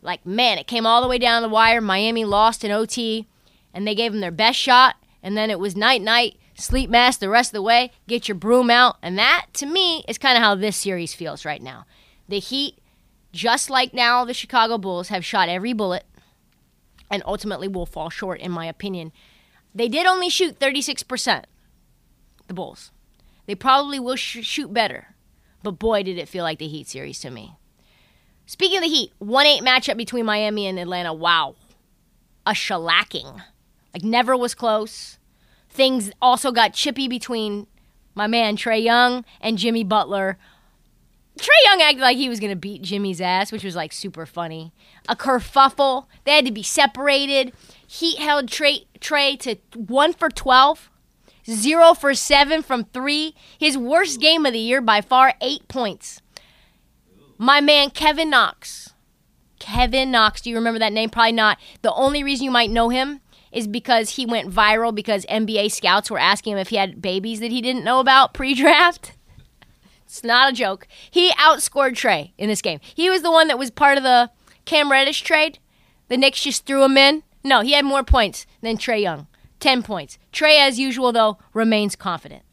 Like 0.00 0.24
man, 0.24 0.58
it 0.58 0.66
came 0.66 0.86
all 0.86 1.02
the 1.02 1.08
way 1.08 1.18
down 1.18 1.42
the 1.42 1.48
wire. 1.48 1.80
Miami 1.80 2.24
lost 2.24 2.64
in 2.64 2.70
OT, 2.70 3.26
and 3.72 3.86
they 3.86 3.94
gave 3.94 4.12
them 4.12 4.20
their 4.20 4.30
best 4.30 4.58
shot. 4.58 4.96
And 5.22 5.36
then 5.36 5.50
it 5.50 5.58
was 5.58 5.74
night 5.74 6.02
night, 6.02 6.36
sleep 6.54 6.90
mask 6.90 7.20
the 7.20 7.28
rest 7.28 7.50
of 7.50 7.54
the 7.54 7.62
way. 7.62 7.90
Get 8.06 8.28
your 8.28 8.34
broom 8.34 8.70
out, 8.70 8.96
and 9.02 9.18
that 9.18 9.46
to 9.54 9.66
me 9.66 10.04
is 10.06 10.18
kind 10.18 10.36
of 10.36 10.42
how 10.42 10.54
this 10.54 10.76
series 10.76 11.14
feels 11.14 11.44
right 11.44 11.62
now. 11.62 11.86
The 12.28 12.38
Heat, 12.38 12.78
just 13.32 13.68
like 13.68 13.92
now 13.92 14.24
the 14.24 14.34
Chicago 14.34 14.78
Bulls, 14.78 15.08
have 15.08 15.24
shot 15.24 15.48
every 15.48 15.72
bullet, 15.72 16.04
and 17.14 17.22
ultimately 17.24 17.68
will 17.68 17.86
fall 17.86 18.10
short, 18.10 18.40
in 18.40 18.50
my 18.50 18.66
opinion. 18.66 19.12
They 19.72 19.88
did 19.88 20.04
only 20.04 20.28
shoot 20.28 20.58
36%, 20.58 21.44
the 22.48 22.54
Bulls. 22.54 22.90
They 23.46 23.54
probably 23.54 24.00
will 24.00 24.16
sh- 24.16 24.42
shoot 24.42 24.74
better, 24.74 25.14
but 25.62 25.78
boy, 25.78 26.02
did 26.02 26.18
it 26.18 26.28
feel 26.28 26.42
like 26.42 26.58
the 26.58 26.66
Heat 26.66 26.88
series 26.88 27.20
to 27.20 27.30
me. 27.30 27.56
Speaking 28.46 28.78
of 28.78 28.82
the 28.82 28.88
Heat, 28.88 29.12
1 29.18 29.46
8 29.46 29.62
matchup 29.62 29.96
between 29.96 30.26
Miami 30.26 30.66
and 30.66 30.78
Atlanta. 30.78 31.14
Wow. 31.14 31.54
A 32.46 32.50
shellacking. 32.50 33.40
Like, 33.94 34.02
never 34.02 34.36
was 34.36 34.54
close. 34.54 35.18
Things 35.70 36.10
also 36.20 36.50
got 36.50 36.74
chippy 36.74 37.06
between 37.06 37.68
my 38.14 38.26
man 38.26 38.56
Trae 38.56 38.82
Young 38.82 39.24
and 39.40 39.56
Jimmy 39.56 39.84
Butler. 39.84 40.36
Trae 41.38 41.48
Young 41.64 41.82
acted 41.82 42.00
like 42.00 42.16
he 42.16 42.28
was 42.28 42.38
to 42.38 42.54
beat 42.54 42.82
Jimmy's 42.82 43.20
ass, 43.20 43.50
which 43.50 43.64
was 43.64 43.74
like 43.74 43.92
super 43.92 44.24
funny. 44.24 44.72
A 45.08 45.16
kerfuffle. 45.16 46.06
They 46.24 46.36
had 46.36 46.46
to 46.46 46.52
be 46.52 46.62
separated. 46.62 47.52
Heat 47.86 48.18
held 48.18 48.46
Trae, 48.46 48.86
Trae 49.00 49.38
to 49.40 49.56
1 49.76 50.12
for 50.12 50.28
12, 50.30 50.90
0 51.50 51.94
for 51.94 52.14
7 52.14 52.62
from 52.62 52.84
3. 52.84 53.34
His 53.58 53.76
worst 53.76 54.20
game 54.20 54.46
of 54.46 54.52
the 54.52 54.60
year 54.60 54.80
by 54.80 55.00
far, 55.00 55.34
8 55.40 55.66
points. 55.66 56.22
My 57.36 57.60
man 57.60 57.90
Kevin 57.90 58.30
Knox. 58.30 58.94
Kevin 59.58 60.10
Knox, 60.10 60.40
do 60.40 60.50
you 60.50 60.56
remember 60.56 60.78
that 60.78 60.92
name? 60.92 61.10
Probably 61.10 61.32
not. 61.32 61.58
The 61.82 61.92
only 61.92 62.22
reason 62.22 62.44
you 62.44 62.50
might 62.50 62.70
know 62.70 62.90
him 62.90 63.20
is 63.50 63.66
because 63.66 64.10
he 64.10 64.26
went 64.26 64.52
viral 64.52 64.94
because 64.94 65.24
NBA 65.26 65.72
scouts 65.72 66.10
were 66.10 66.18
asking 66.18 66.52
him 66.52 66.58
if 66.58 66.68
he 66.68 66.76
had 66.76 67.00
babies 67.00 67.40
that 67.40 67.50
he 67.50 67.62
didn't 67.62 67.84
know 67.84 67.98
about 67.98 68.34
pre 68.34 68.54
draft. 68.54 69.13
It's 70.14 70.22
not 70.22 70.48
a 70.48 70.54
joke. 70.54 70.86
He 71.10 71.32
outscored 71.32 71.94
Trae 71.94 72.30
in 72.38 72.48
this 72.48 72.62
game. 72.62 72.78
He 72.94 73.10
was 73.10 73.22
the 73.22 73.32
one 73.32 73.48
that 73.48 73.58
was 73.58 73.72
part 73.72 73.98
of 73.98 74.04
the 74.04 74.30
Cam 74.64 74.88
Reddish 74.92 75.22
trade. 75.22 75.58
The 76.06 76.16
Knicks 76.16 76.40
just 76.40 76.64
threw 76.66 76.84
him 76.84 76.96
in. 76.96 77.24
No, 77.42 77.62
he 77.62 77.72
had 77.72 77.84
more 77.84 78.04
points 78.04 78.46
than 78.60 78.76
Trae 78.76 79.02
Young. 79.02 79.26
10 79.58 79.82
points. 79.82 80.16
Trae, 80.32 80.60
as 80.60 80.78
usual, 80.78 81.10
though, 81.10 81.38
remains 81.52 81.96
confident. 81.96 82.44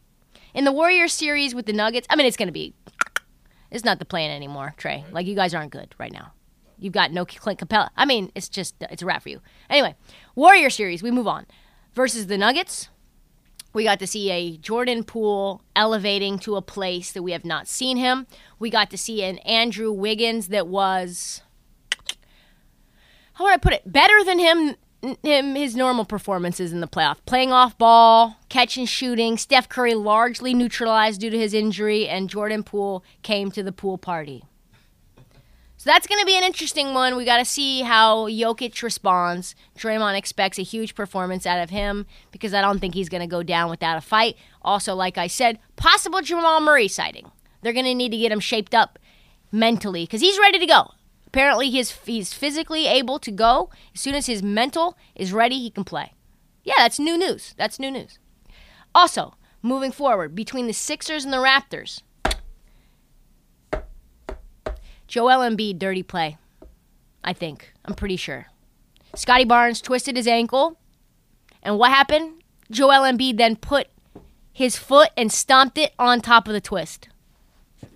In 0.55 0.63
the 0.63 0.71
Warriors 0.71 1.13
series 1.13 1.53
with 1.53 1.67
the 1.67 1.73
Nuggets, 1.73 2.07
I 2.09 2.15
mean, 2.15 2.25
it's 2.25 2.35
going 2.35 2.47
to 2.47 2.51
be. 2.51 2.73
It's 3.69 3.85
not 3.85 3.99
the 3.99 4.05
plan 4.05 4.31
anymore, 4.31 4.73
Trae. 4.79 5.03
Like, 5.11 5.27
you 5.27 5.35
guys 5.35 5.53
aren't 5.53 5.71
good 5.71 5.93
right 5.99 6.11
now. 6.11 6.33
You've 6.79 6.93
got 6.93 7.11
no 7.11 7.25
Clint 7.25 7.59
Capela. 7.59 7.89
I 7.95 8.05
mean, 8.05 8.31
it's 8.33 8.49
just, 8.49 8.73
it's 8.89 9.03
a 9.03 9.05
wrap 9.05 9.21
for 9.21 9.29
you. 9.29 9.39
Anyway, 9.69 9.93
Warrior 10.33 10.71
series, 10.71 11.03
we 11.03 11.11
move 11.11 11.27
on. 11.27 11.45
Versus 11.93 12.25
the 12.25 12.39
Nuggets, 12.39 12.89
we 13.73 13.83
got 13.83 13.99
to 13.99 14.07
see 14.07 14.29
a 14.29 14.57
Jordan 14.57 15.03
Poole 15.03 15.61
elevating 15.75 16.39
to 16.39 16.55
a 16.55 16.61
place 16.61 17.11
that 17.11 17.23
we 17.23 17.31
have 17.31 17.45
not 17.45 17.67
seen 17.67 17.97
him. 17.97 18.27
We 18.59 18.69
got 18.69 18.89
to 18.91 18.97
see 18.97 19.23
an 19.23 19.37
Andrew 19.39 19.91
Wiggins 19.91 20.49
that 20.49 20.67
was, 20.67 21.41
how 23.33 23.45
would 23.45 23.53
I 23.53 23.57
put 23.57 23.73
it, 23.73 23.91
better 23.91 24.23
than 24.23 24.39
him, 24.39 24.75
him 25.23 25.55
his 25.55 25.75
normal 25.75 26.05
performances 26.05 26.71
in 26.73 26.81
the 26.81 26.87
playoff. 26.87 27.17
Playing 27.25 27.51
off 27.51 27.77
ball, 27.77 28.37
catch 28.49 28.77
and 28.77 28.87
shooting. 28.87 29.37
Steph 29.37 29.69
Curry 29.69 29.93
largely 29.93 30.53
neutralized 30.53 31.21
due 31.21 31.29
to 31.29 31.37
his 31.37 31.53
injury, 31.53 32.07
and 32.07 32.29
Jordan 32.29 32.63
Poole 32.63 33.03
came 33.23 33.51
to 33.51 33.63
the 33.63 33.71
pool 33.71 33.97
party. 33.97 34.43
So 35.81 35.89
that's 35.89 36.05
going 36.05 36.19
to 36.19 36.27
be 36.27 36.37
an 36.37 36.43
interesting 36.43 36.93
one. 36.93 37.15
We 37.15 37.25
got 37.25 37.37
to 37.37 37.43
see 37.43 37.81
how 37.81 38.27
Jokic 38.27 38.83
responds. 38.83 39.55
Draymond 39.75 40.15
expects 40.15 40.59
a 40.59 40.61
huge 40.61 40.93
performance 40.93 41.47
out 41.47 41.59
of 41.59 41.71
him 41.71 42.05
because 42.31 42.53
I 42.53 42.61
don't 42.61 42.77
think 42.77 42.93
he's 42.93 43.09
going 43.09 43.21
to 43.21 43.27
go 43.27 43.41
down 43.41 43.67
without 43.67 43.97
a 43.97 44.01
fight. 44.01 44.35
Also, 44.61 44.93
like 44.93 45.17
I 45.17 45.25
said, 45.25 45.57
possible 45.77 46.21
Jamal 46.21 46.61
Murray 46.61 46.87
sighting. 46.87 47.31
They're 47.63 47.73
going 47.73 47.87
to 47.87 47.95
need 47.95 48.11
to 48.11 48.17
get 48.19 48.31
him 48.31 48.39
shaped 48.39 48.75
up 48.75 48.99
mentally 49.51 50.03
because 50.03 50.21
he's 50.21 50.37
ready 50.37 50.59
to 50.59 50.67
go. 50.67 50.91
Apparently, 51.25 51.71
he's, 51.71 51.89
he's 52.05 52.31
physically 52.31 52.85
able 52.85 53.17
to 53.17 53.31
go. 53.31 53.71
As 53.95 54.01
soon 54.01 54.13
as 54.13 54.27
his 54.27 54.43
mental 54.43 54.95
is 55.15 55.33
ready, 55.33 55.57
he 55.57 55.71
can 55.71 55.83
play. 55.83 56.13
Yeah, 56.63 56.75
that's 56.77 56.99
new 56.99 57.17
news. 57.17 57.55
That's 57.57 57.79
new 57.79 57.89
news. 57.89 58.19
Also, 58.93 59.33
moving 59.63 59.91
forward, 59.91 60.35
between 60.35 60.67
the 60.67 60.73
Sixers 60.73 61.25
and 61.25 61.33
the 61.33 61.37
Raptors, 61.37 62.03
Joel 65.11 65.39
Embiid, 65.39 65.77
dirty 65.77 66.03
play. 66.03 66.37
I 67.21 67.33
think. 67.33 67.73
I'm 67.83 67.95
pretty 67.95 68.15
sure. 68.15 68.47
Scottie 69.13 69.43
Barnes 69.43 69.81
twisted 69.81 70.15
his 70.15 70.25
ankle. 70.25 70.77
And 71.61 71.77
what 71.77 71.91
happened? 71.91 72.41
Joel 72.71 73.01
Embiid 73.01 73.35
then 73.35 73.57
put 73.57 73.87
his 74.53 74.77
foot 74.77 75.09
and 75.17 75.29
stomped 75.29 75.77
it 75.77 75.91
on 75.99 76.21
top 76.21 76.47
of 76.47 76.53
the 76.53 76.61
twist. 76.61 77.09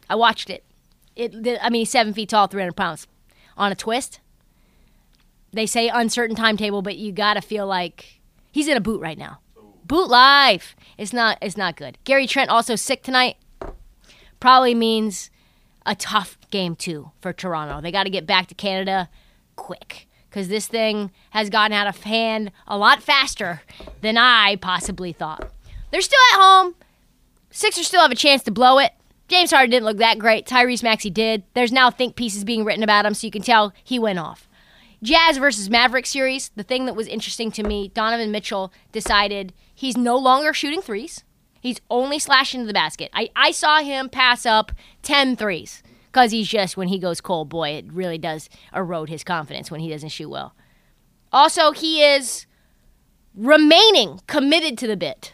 I 0.10 0.16
watched 0.16 0.50
it. 0.50 0.66
It, 1.16 1.58
I 1.62 1.70
mean, 1.70 1.84
he's 1.84 1.90
seven 1.90 2.14
feet 2.14 2.28
tall, 2.28 2.48
300 2.48 2.74
pounds. 2.74 3.08
On 3.56 3.72
a 3.72 3.76
twist. 3.76 4.20
They 5.54 5.66
say 5.66 5.88
uncertain 5.88 6.36
timetable, 6.36 6.82
but 6.82 6.98
you 6.98 7.14
gotta 7.14 7.42
feel 7.42 7.66
like 7.66 8.20
he's 8.52 8.68
in 8.68 8.76
a 8.76 8.82
boot 8.82 9.00
right 9.00 9.18
now. 9.18 9.40
Boot 9.86 10.10
life. 10.10 10.76
It's 10.98 11.14
not. 11.14 11.38
It's 11.42 11.56
not 11.56 11.78
good. 11.78 11.98
Gary 12.04 12.28
Trent 12.28 12.50
also 12.50 12.76
sick 12.76 13.04
tonight. 13.04 13.38
Probably 14.42 14.76
means 14.76 15.30
a 15.86 15.96
tough 15.96 16.38
game 16.56 16.76
too 16.78 17.12
for 17.20 17.34
Toronto. 17.34 17.82
They 17.82 17.92
got 17.92 18.04
to 18.04 18.10
get 18.10 18.26
back 18.26 18.48
to 18.48 18.56
Canada 18.56 19.10
quick 19.58 20.08
because 20.30 20.48
this 20.48 20.68
thing 20.68 21.12
has 21.32 21.50
gotten 21.50 21.74
out 21.74 21.86
of 21.86 22.02
hand 22.04 22.50
a 22.66 22.78
lot 22.78 23.04
faster 23.04 23.62
than 24.00 24.18
I 24.18 24.56
possibly 24.56 25.12
thought. 25.12 25.52
They're 25.92 26.00
still 26.00 26.20
at 26.34 26.40
home. 26.40 26.76
Sixers 27.52 27.88
still 27.88 28.02
have 28.02 28.12
a 28.12 28.16
chance 28.16 28.42
to 28.44 28.52
blow 28.52 28.80
it. 28.80 28.94
James 29.28 29.52
Harden 29.52 29.70
didn't 29.70 29.86
look 29.86 29.98
that 29.98 30.18
great. 30.18 30.46
Tyrese 30.48 30.82
Maxey 30.82 31.10
did. 31.10 31.44
There's 31.56 31.74
now 31.74 31.92
think 31.92 32.16
pieces 32.16 32.46
being 32.46 32.64
written 32.64 32.84
about 32.84 33.06
him, 33.06 33.14
so 33.14 33.28
you 33.28 33.32
can 33.32 33.42
tell 33.42 33.74
he 33.84 34.00
went 34.00 34.20
off. 34.20 34.48
Jazz 35.04 35.38
versus 35.38 35.70
Maverick 35.70 36.06
series, 36.06 36.52
the 36.56 36.64
thing 36.64 36.86
that 36.86 36.96
was 36.96 37.08
interesting 37.08 37.52
to 37.52 37.64
me, 37.64 37.90
Donovan 37.90 38.32
Mitchell 38.32 38.72
decided 38.94 39.52
he's 39.74 39.98
no 39.98 40.18
longer 40.18 40.54
shooting 40.54 40.82
threes. 40.82 41.24
He's 41.60 41.82
only 41.90 42.18
slashing 42.18 42.62
to 42.62 42.68
the 42.68 42.74
basket. 42.74 43.10
I, 43.14 43.30
I 43.36 43.52
saw 43.52 43.82
him 43.82 44.08
pass 44.08 44.46
up 44.46 44.72
10 45.02 45.36
threes 45.36 45.84
because 46.16 46.32
he's 46.32 46.48
just, 46.48 46.78
when 46.78 46.88
he 46.88 46.98
goes 46.98 47.20
cold, 47.20 47.50
boy, 47.50 47.72
it 47.72 47.92
really 47.92 48.18
does 48.18 48.50
erode 48.74 49.10
his 49.10 49.22
confidence 49.22 49.70
when 49.70 49.82
he 49.82 49.90
doesn't 49.90 50.08
shoot 50.08 50.30
well. 50.30 50.56
Also, 51.34 51.74
he 51.74 52.02
is 52.02 52.46
remaining 53.36 54.22
committed 54.26 54.78
to 54.78 54.88
the 54.88 54.96
bit. 54.96 55.34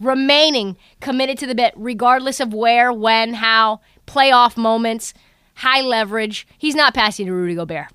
Remaining 0.00 0.78
committed 1.00 1.36
to 1.36 1.46
the 1.46 1.54
bit, 1.54 1.74
regardless 1.76 2.40
of 2.40 2.54
where, 2.54 2.90
when, 2.90 3.34
how, 3.34 3.82
playoff 4.06 4.56
moments, 4.56 5.12
high 5.56 5.82
leverage. 5.82 6.46
He's 6.56 6.74
not 6.74 6.94
passing 6.94 7.26
to 7.26 7.32
Rudy 7.34 7.54
Gobert. 7.54 7.88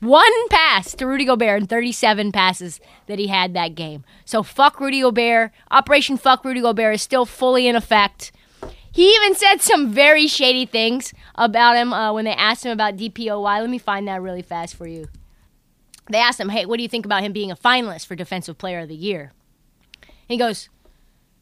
One 0.00 0.48
pass 0.48 0.92
to 0.96 1.06
Rudy 1.06 1.24
Gobert 1.24 1.62
in 1.62 1.68
37 1.68 2.32
passes 2.32 2.80
that 3.06 3.20
he 3.20 3.28
had 3.28 3.54
that 3.54 3.76
game. 3.76 4.02
So 4.24 4.42
fuck 4.42 4.80
Rudy 4.80 5.02
Gobert. 5.02 5.52
Operation 5.70 6.16
Fuck 6.16 6.44
Rudy 6.44 6.62
Gobert 6.62 6.96
is 6.96 7.02
still 7.02 7.24
fully 7.24 7.68
in 7.68 7.76
effect. 7.76 8.32
He 8.94 9.12
even 9.12 9.34
said 9.34 9.60
some 9.60 9.92
very 9.92 10.28
shady 10.28 10.66
things 10.66 11.12
about 11.34 11.74
him 11.74 11.92
uh, 11.92 12.12
when 12.12 12.26
they 12.26 12.32
asked 12.32 12.64
him 12.64 12.70
about 12.70 12.96
DPOY. 12.96 13.60
Let 13.60 13.68
me 13.68 13.78
find 13.78 14.06
that 14.06 14.22
really 14.22 14.40
fast 14.40 14.76
for 14.76 14.86
you. 14.86 15.08
They 16.08 16.18
asked 16.18 16.38
him, 16.38 16.50
hey, 16.50 16.64
what 16.64 16.76
do 16.76 16.84
you 16.84 16.88
think 16.88 17.04
about 17.04 17.24
him 17.24 17.32
being 17.32 17.50
a 17.50 17.56
finalist 17.56 18.06
for 18.06 18.14
Defensive 18.14 18.56
Player 18.56 18.78
of 18.78 18.88
the 18.88 18.94
Year? 18.94 19.32
He 20.28 20.36
goes, 20.36 20.68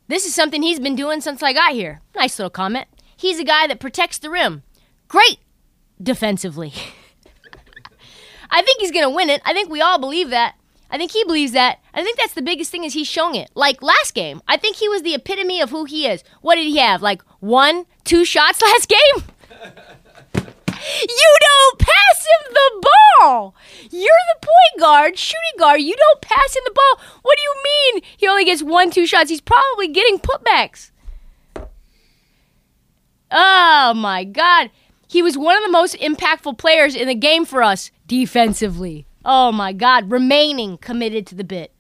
this 0.09 0.25
is 0.25 0.35
something 0.35 0.62
he's 0.62 0.81
been 0.81 0.97
doing 0.97 1.21
since 1.21 1.43
I 1.43 1.53
got 1.53 1.73
here. 1.73 2.01
Nice 2.17 2.38
little 2.38 2.49
comment. 2.49 2.88
He's 3.15 3.38
a 3.38 3.45
guy 3.45 3.67
that 3.67 3.81
protects 3.81 4.17
the 4.17 4.31
rim. 4.31 4.62
Great 5.09 5.38
defensively. 6.03 6.73
I 8.51 8.62
think 8.62 8.81
he's 8.81 8.93
going 8.93 9.05
to 9.05 9.15
win 9.15 9.29
it. 9.29 9.43
I 9.45 9.53
think 9.53 9.69
we 9.69 9.83
all 9.83 9.99
believe 9.99 10.31
that. 10.31 10.55
I 10.92 10.98
think 10.98 11.11
he 11.11 11.24
believes 11.24 11.52
that. 11.52 11.78
I 11.94 12.05
think 12.05 12.18
that's 12.18 12.35
the 12.35 12.42
biggest 12.42 12.70
thing 12.70 12.85
is 12.85 12.92
he's 12.92 13.09
showing 13.09 13.35
it. 13.35 13.50
Like 13.55 13.81
last 13.83 14.14
game, 14.14 14.42
I 14.46 14.59
think 14.59 14.76
he 14.76 14.90
was 14.90 15.02
the 15.02 15.14
epitome 15.14 15.62
of 15.62 15.70
who 15.70 15.87
he 15.87 16.07
is. 16.07 16.22
What 16.42 16.57
did 16.57 16.66
he 16.66 16.76
have? 16.76 17.00
Like 17.00 17.22
one, 17.40 17.87
two 18.05 18.26
shots 18.26 18.61
last 18.62 18.88
game? 18.88 19.24
You 20.35 21.37
don't 21.40 21.78
pass 21.78 22.26
him 22.26 22.55
the 22.55 22.88
ball. 23.20 23.55
You're 23.90 24.02
the 24.35 24.46
point 24.46 24.81
guard, 24.81 25.18
shooting 25.18 25.59
guard. 25.59 25.81
You 25.81 25.96
don't 25.96 26.20
pass 26.20 26.55
him 26.55 26.62
the 26.66 26.72
ball. 26.72 27.05
What 27.22 27.38
do 27.38 27.42
you 27.42 27.55
mean 27.64 28.02
he 28.16 28.28
only 28.28 28.44
gets 28.44 28.62
one, 28.62 28.90
two 28.90 29.07
shots? 29.07 29.31
He's 29.31 29.40
probably 29.40 29.88
getting 29.88 30.18
putbacks. 30.18 30.90
Oh 33.31 33.94
my 33.94 34.24
God. 34.24 34.70
He 35.09 35.22
was 35.22 35.38
one 35.38 35.57
of 35.57 35.62
the 35.62 35.70
most 35.70 35.96
impactful 35.96 36.59
players 36.59 36.94
in 36.94 37.09
the 37.09 37.14
game 37.14 37.44
for 37.46 37.62
us 37.62 37.90
defensively. 38.07 39.07
Oh 39.24 39.52
my 39.52 39.72
God, 39.72 40.11
remaining 40.11 40.78
committed 40.78 41.26
to 41.28 41.35
the 41.35 41.44
bit. 41.44 41.72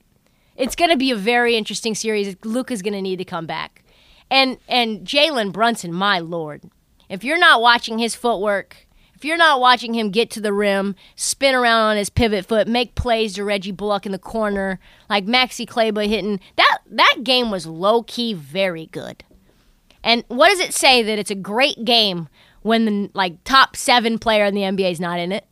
It's 0.56 0.76
going 0.76 0.90
to 0.90 0.96
be 0.96 1.10
a 1.10 1.16
very 1.16 1.56
interesting 1.56 1.94
series. 1.94 2.36
Luka 2.44 2.72
is 2.72 2.82
going 2.82 2.92
to 2.92 3.02
need 3.02 3.16
to 3.16 3.24
come 3.24 3.46
back. 3.46 3.84
And 4.30 4.58
and 4.68 5.00
Jalen 5.00 5.52
Brunson, 5.52 5.92
my 5.92 6.18
lord. 6.18 6.62
If 7.08 7.24
you're 7.24 7.38
not 7.38 7.60
watching 7.60 7.98
his 7.98 8.14
footwork, 8.14 8.86
if 9.14 9.24
you're 9.24 9.36
not 9.36 9.60
watching 9.60 9.94
him 9.94 10.10
get 10.10 10.30
to 10.30 10.40
the 10.40 10.52
rim, 10.52 10.96
spin 11.14 11.54
around 11.54 11.90
on 11.90 11.96
his 11.96 12.10
pivot 12.10 12.46
foot, 12.46 12.66
make 12.66 12.94
plays 12.94 13.34
to 13.34 13.44
Reggie 13.44 13.70
Bullock 13.70 14.06
in 14.06 14.12
the 14.12 14.18
corner, 14.18 14.80
like 15.10 15.26
Maxi 15.26 15.68
Kleber 15.68 16.02
hitting, 16.02 16.40
that 16.56 16.78
that 16.90 17.18
game 17.22 17.50
was 17.50 17.66
low 17.66 18.02
key 18.02 18.32
very 18.34 18.86
good. 18.86 19.22
And 20.02 20.24
what 20.28 20.48
does 20.48 20.60
it 20.60 20.74
say 20.74 21.02
that 21.02 21.18
it's 21.18 21.30
a 21.30 21.36
great 21.36 21.84
game 21.84 22.28
when 22.62 22.84
the 22.84 23.10
like 23.14 23.44
top 23.44 23.76
7 23.76 24.18
player 24.18 24.44
in 24.44 24.54
the 24.54 24.62
NBA 24.62 24.92
is 24.92 25.00
not 25.00 25.18
in 25.18 25.32
it? 25.32 25.44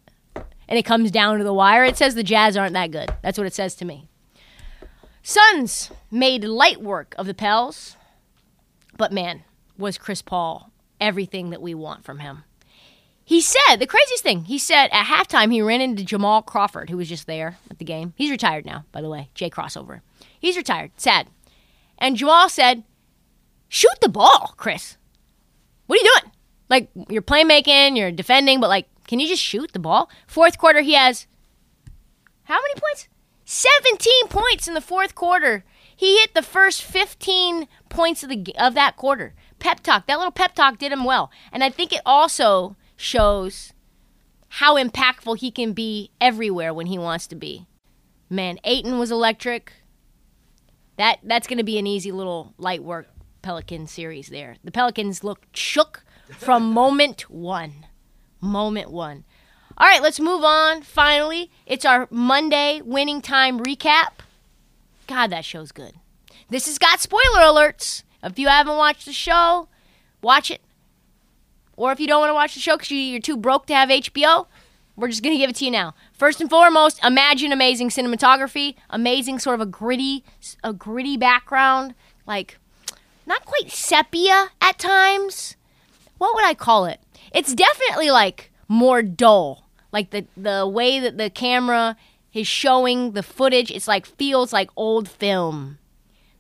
And 0.71 0.79
it 0.79 0.85
comes 0.85 1.11
down 1.11 1.37
to 1.37 1.45
the 1.45 1.53
wire. 1.53 1.85
It 1.85 1.99
says 1.99 2.15
the 2.15 2.23
Jazz 2.23 2.57
aren't 2.57 2.73
that 2.73 2.93
good. 2.93 3.13
That's 3.21 3.37
what 3.37 3.47
it 3.47 3.53
says 3.53 3.75
to 3.77 3.85
me. 3.85 4.07
Suns 5.23 5.91
made 6.11 6.45
light 6.45 6.81
work 6.81 7.15
of 7.19 7.27
the 7.27 7.35
Pels, 7.35 7.97
but 8.97 9.13
man, 9.13 9.43
was 9.77 9.99
Chris 9.99 10.23
Paul 10.23 10.71
everything 11.01 11.51
that 11.51 11.63
we 11.63 11.75
want 11.75 12.05
from 12.05 12.21
him. 12.21 12.45
He 13.25 13.41
said 13.41 13.77
the 13.77 13.87
craziest 13.87 14.23
thing. 14.23 14.45
He 14.45 14.59
said 14.59 14.89
at 14.93 15.07
halftime 15.07 15.53
he 15.53 15.63
ran 15.63 15.81
into 15.81 16.05
Jamal 16.05 16.43
Crawford, 16.43 16.91
who 16.91 16.97
was 16.97 17.09
just 17.09 17.27
there 17.27 17.59
at 17.71 17.79
the 17.79 17.85
game. 17.85 18.13
He's 18.17 18.31
retired 18.31 18.67
now, 18.67 18.85
by 18.93 19.01
the 19.01 19.09
way. 19.09 19.31
Jay 19.35 19.49
Crossover. 19.49 20.01
He's 20.39 20.57
retired. 20.57 20.91
Sad. 20.97 21.29
And 21.99 22.17
Jamal 22.17 22.49
said, 22.49 22.83
"Shoot 23.69 24.01
the 24.01 24.09
ball, 24.09 24.55
Chris. 24.57 24.97
What 25.87 25.99
are 25.99 26.03
you 26.03 26.13
doing? 26.21 26.33
Like 26.69 26.91
you're 27.09 27.23
playmaking, 27.23 27.97
you're 27.97 28.11
defending, 28.11 28.61
but 28.61 28.69
like, 28.69 28.89
can 29.11 29.21
you 29.21 29.29
just 29.29 29.43
shoot 29.43 29.73
the 29.73 29.79
ball?" 29.79 30.09
Fourth 30.27 30.57
quarter, 30.57 30.81
he 30.81 30.95
has 30.95 31.27
how 32.45 32.57
many 32.57 32.75
points? 32.81 33.09
17 33.45 34.29
points 34.29 34.67
in 34.67 34.75
the 34.75 34.81
fourth 34.81 35.15
quarter. 35.15 35.65
He 35.95 36.19
hit 36.19 36.35
the 36.35 36.43
first 36.43 36.83
15 36.83 37.69
points 37.89 38.25
of 38.25 38.29
the 38.29 38.55
of 38.59 38.75
that 38.75 38.97
quarter. 38.97 39.35
Pep 39.61 39.81
talk. 39.81 40.07
That 40.07 40.19
little 40.19 40.33
pep 40.33 40.57
talk 40.57 40.79
did 40.79 40.91
him 40.91 41.05
well. 41.05 41.31
And 41.53 41.63
I 41.63 41.71
think 41.71 41.93
it 41.93 42.01
also 42.05 42.77
shows 42.97 43.73
how 44.49 44.77
impactful 44.77 45.39
he 45.39 45.53
can 45.53 45.73
be 45.75 46.11
everywhere 46.21 46.75
when 46.75 46.87
he 46.87 46.99
wants 46.99 47.29
to 47.29 47.37
be. 47.37 47.67
Man, 48.29 48.59
Ayton 48.65 48.99
was 48.99 49.13
electric. 49.13 49.73
That 50.97 51.21
that's 51.23 51.47
going 51.47 51.59
to 51.59 51.65
be 51.65 51.79
an 51.79 51.87
easy 51.87 52.11
little 52.11 52.55
light 52.59 52.83
work 52.83 53.09
Pelican 53.43 53.87
series 53.87 54.29
there. 54.29 54.57
The 54.65 54.73
Pelicans 54.73 55.23
looked 55.23 55.57
shook 55.57 56.03
from 56.31 56.73
moment 56.73 57.31
1. 57.31 57.87
Moment 58.41 58.91
1. 58.91 59.25
All 59.79 59.87
right, 59.87 60.03
let's 60.03 60.21
move 60.21 60.45
on. 60.45 60.83
Finally, 60.83 61.51
it's 61.67 61.85
our 61.85 62.07
Monday 62.11 62.83
winning 62.85 63.23
time 63.23 63.59
recap. 63.59 64.21
God, 65.07 65.29
that 65.29 65.45
show's 65.45 65.73
good. 65.73 65.95
This 66.49 66.67
has 66.67 66.79
got 66.79 67.01
spoiler 67.01 67.41
alerts. 67.41 68.03
If 68.23 68.39
you 68.39 68.49
haven't 68.49 68.77
watched 68.77 69.07
the 69.07 69.13
show, 69.13 69.69
watch 70.23 70.51
it. 70.51 70.61
Or 71.77 71.93
if 71.93 72.01
you 72.01 72.07
don't 72.07 72.21
want 72.21 72.31
to 72.31 72.35
watch 72.35 72.55
the 72.55 72.61
show 72.61 72.77
because 72.77 72.91
you're 72.91 73.21
too 73.21 73.37
broke 73.37 73.67
to 73.67 73.75
have 73.75 73.89
HBO, 73.89 74.47
we're 74.97 75.09
just 75.09 75.23
going 75.23 75.35
to 75.35 75.39
give 75.39 75.49
it 75.49 75.57
to 75.57 75.65
you 75.65 75.71
now. 75.71 75.95
First 76.13 76.41
and 76.41 76.51
foremost, 76.51 77.03
imagine 77.03 77.53
amazing 77.53 77.89
cinematography, 77.89 78.75
amazing 78.91 79.39
sort 79.39 79.55
of 79.55 79.61
a 79.63 79.71
gritty, 79.71 80.23
a 80.63 80.75
gritty 80.75 81.17
background, 81.17 81.95
like 82.27 82.59
not 83.27 83.47
quite 83.47 83.71
sepia 83.71 84.51
at 84.61 84.79
times. 84.79 85.57
What 86.19 86.35
would 86.35 86.45
I 86.45 86.53
call 86.53 86.85
it? 86.85 87.01
It's 87.33 87.55
definitely 87.55 88.11
like 88.11 88.53
more 88.69 89.03
dull. 89.03 89.69
Like 89.93 90.11
the 90.11 90.27
the 90.37 90.67
way 90.67 91.01
that 91.01 91.19
the 91.19 91.31
camera 91.31 91.97
is 92.33 92.47
showing 92.47 93.13
the 93.13 93.23
footage, 93.23 93.71
it's 93.71 93.89
like 93.89 94.07
feels 94.07 94.53
like 94.53 94.71
old 94.77 95.09
film. 95.09 95.79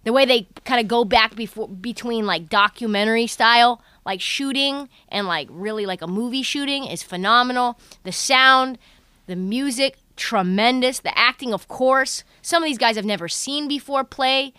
The 0.04 0.12
way 0.12 0.24
they 0.24 0.48
kind 0.64 0.80
of 0.80 0.88
go 0.88 1.04
back 1.04 1.34
before 1.36 1.68
between 1.68 2.24
like 2.24 2.48
documentary 2.48 3.26
style, 3.26 3.82
like 4.06 4.20
shooting 4.20 4.88
and 5.08 5.26
like 5.26 5.48
really 5.50 5.84
like 5.84 6.00
a 6.00 6.06
movie 6.06 6.42
shooting 6.42 6.84
is 6.84 7.02
phenomenal. 7.02 7.78
The 8.04 8.12
sound, 8.12 8.78
the 9.26 9.36
music, 9.36 9.98
tremendous. 10.16 11.00
The 11.00 11.16
acting, 11.18 11.52
of 11.52 11.68
course. 11.68 12.24
Some 12.40 12.62
of 12.62 12.68
these 12.68 12.78
guys 12.78 12.96
I've 12.96 13.04
never 13.04 13.28
seen 13.28 13.68
before 13.68 14.04
play 14.04 14.54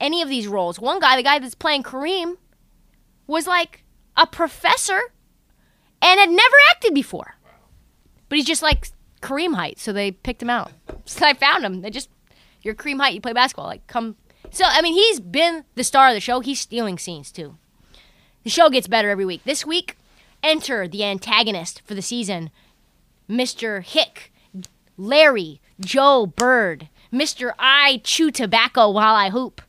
any 0.00 0.20
of 0.20 0.28
these 0.28 0.48
roles. 0.48 0.80
One 0.80 1.00
guy, 1.00 1.16
the 1.16 1.22
guy 1.22 1.38
that's 1.38 1.54
playing 1.54 1.84
Kareem, 1.84 2.36
was 3.26 3.46
like 3.46 3.84
a 4.16 4.26
professor 4.26 5.12
and 6.02 6.20
had 6.20 6.30
never 6.30 6.56
acted 6.70 6.92
before. 6.92 7.36
But 8.28 8.36
he's 8.36 8.46
just 8.46 8.62
like 8.62 8.88
Kareem 9.22 9.54
height, 9.54 9.78
so 9.78 9.92
they 9.92 10.10
picked 10.10 10.42
him 10.42 10.50
out. 10.50 10.72
So 11.04 11.26
I 11.26 11.34
found 11.34 11.64
him. 11.64 11.80
They 11.80 11.90
just 11.90 12.10
you're 12.62 12.76
Kareem 12.76 13.00
height, 13.00 13.12
you 13.12 13.20
play 13.20 13.32
basketball. 13.32 13.66
Like 13.66 13.84
come 13.88 14.16
So 14.50 14.64
I 14.66 14.80
mean 14.82 14.94
he's 14.94 15.18
been 15.18 15.64
the 15.74 15.82
star 15.82 16.08
of 16.08 16.14
the 16.14 16.20
show. 16.20 16.38
He's 16.38 16.60
stealing 16.60 16.96
scenes 16.96 17.32
too. 17.32 17.56
The 18.44 18.50
show 18.50 18.70
gets 18.70 18.86
better 18.86 19.10
every 19.10 19.24
week. 19.24 19.42
This 19.44 19.66
week, 19.66 19.96
enter 20.44 20.86
the 20.86 21.04
antagonist 21.04 21.82
for 21.84 21.94
the 21.94 22.02
season, 22.02 22.50
Mr. 23.28 23.82
Hick, 23.82 24.32
Larry, 24.96 25.60
Joe 25.80 26.26
Bird, 26.26 26.88
Mr. 27.12 27.52
I 27.58 28.00
chew 28.04 28.30
tobacco 28.30 28.90
while 28.90 29.14
I 29.14 29.30
hoop, 29.30 29.60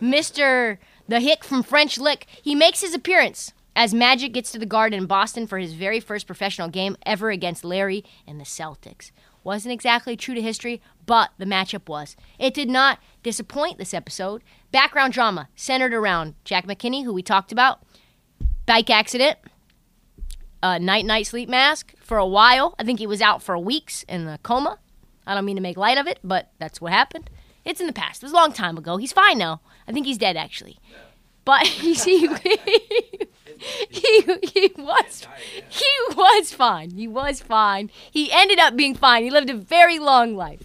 Mr. 0.00 0.78
the 1.08 1.20
Hick 1.20 1.44
from 1.44 1.62
French 1.62 1.98
Lick. 1.98 2.26
He 2.42 2.54
makes 2.54 2.80
his 2.80 2.94
appearance 2.94 3.52
as 3.74 3.94
Magic 3.94 4.32
gets 4.32 4.52
to 4.52 4.58
the 4.58 4.66
Garden 4.66 4.98
in 4.98 5.06
Boston 5.06 5.46
for 5.46 5.58
his 5.58 5.74
very 5.74 6.00
first 6.00 6.26
professional 6.26 6.68
game 6.68 6.96
ever 7.06 7.30
against 7.30 7.64
Larry 7.64 8.04
and 8.26 8.40
the 8.40 8.44
Celtics. 8.44 9.10
Wasn't 9.42 9.72
exactly 9.72 10.16
true 10.16 10.34
to 10.34 10.42
history, 10.42 10.82
but 11.06 11.30
the 11.38 11.46
matchup 11.46 11.88
was. 11.88 12.16
It 12.38 12.52
did 12.52 12.68
not 12.68 12.98
disappoint 13.22 13.78
this 13.78 13.94
episode. 13.94 14.42
Background 14.70 15.12
drama 15.12 15.48
centered 15.56 15.94
around 15.94 16.34
Jack 16.44 16.66
McKinney, 16.66 17.04
who 17.04 17.12
we 17.12 17.22
talked 17.22 17.52
about, 17.52 17.80
bike 18.66 18.90
accident, 18.90 19.38
uh, 20.62 20.78
night 20.78 21.06
night 21.06 21.26
sleep 21.26 21.48
mask 21.48 21.94
for 22.00 22.18
a 22.18 22.26
while. 22.26 22.74
I 22.78 22.84
think 22.84 22.98
he 22.98 23.06
was 23.06 23.22
out 23.22 23.42
for 23.42 23.56
weeks 23.56 24.04
in 24.08 24.28
a 24.28 24.38
coma. 24.38 24.78
I 25.26 25.34
don't 25.34 25.44
mean 25.44 25.56
to 25.56 25.62
make 25.62 25.76
light 25.76 25.96
of 25.96 26.06
it, 26.06 26.18
but 26.22 26.50
that's 26.58 26.80
what 26.80 26.92
happened. 26.92 27.30
It's 27.64 27.80
in 27.80 27.86
the 27.86 27.92
past. 27.92 28.22
It 28.22 28.26
was 28.26 28.32
a 28.32 28.36
long 28.36 28.52
time 28.52 28.76
ago. 28.76 28.96
He's 28.98 29.12
fine 29.12 29.38
now. 29.38 29.60
I 29.88 29.92
think 29.92 30.06
he's 30.06 30.18
dead 30.18 30.36
actually. 30.36 30.78
But 31.44 31.82
you 31.82 31.94
see, 31.94 32.28
he, 33.90 34.22
he 34.22 34.72
was 34.78 35.26
he 35.68 35.86
was 36.14 36.52
fine. 36.52 36.90
He 36.90 37.06
was 37.06 37.40
fine. 37.40 37.90
He 38.10 38.32
ended 38.32 38.58
up 38.58 38.76
being 38.76 38.94
fine. 38.94 39.22
He 39.24 39.30
lived 39.30 39.50
a 39.50 39.54
very 39.54 39.98
long 39.98 40.34
life. 40.34 40.62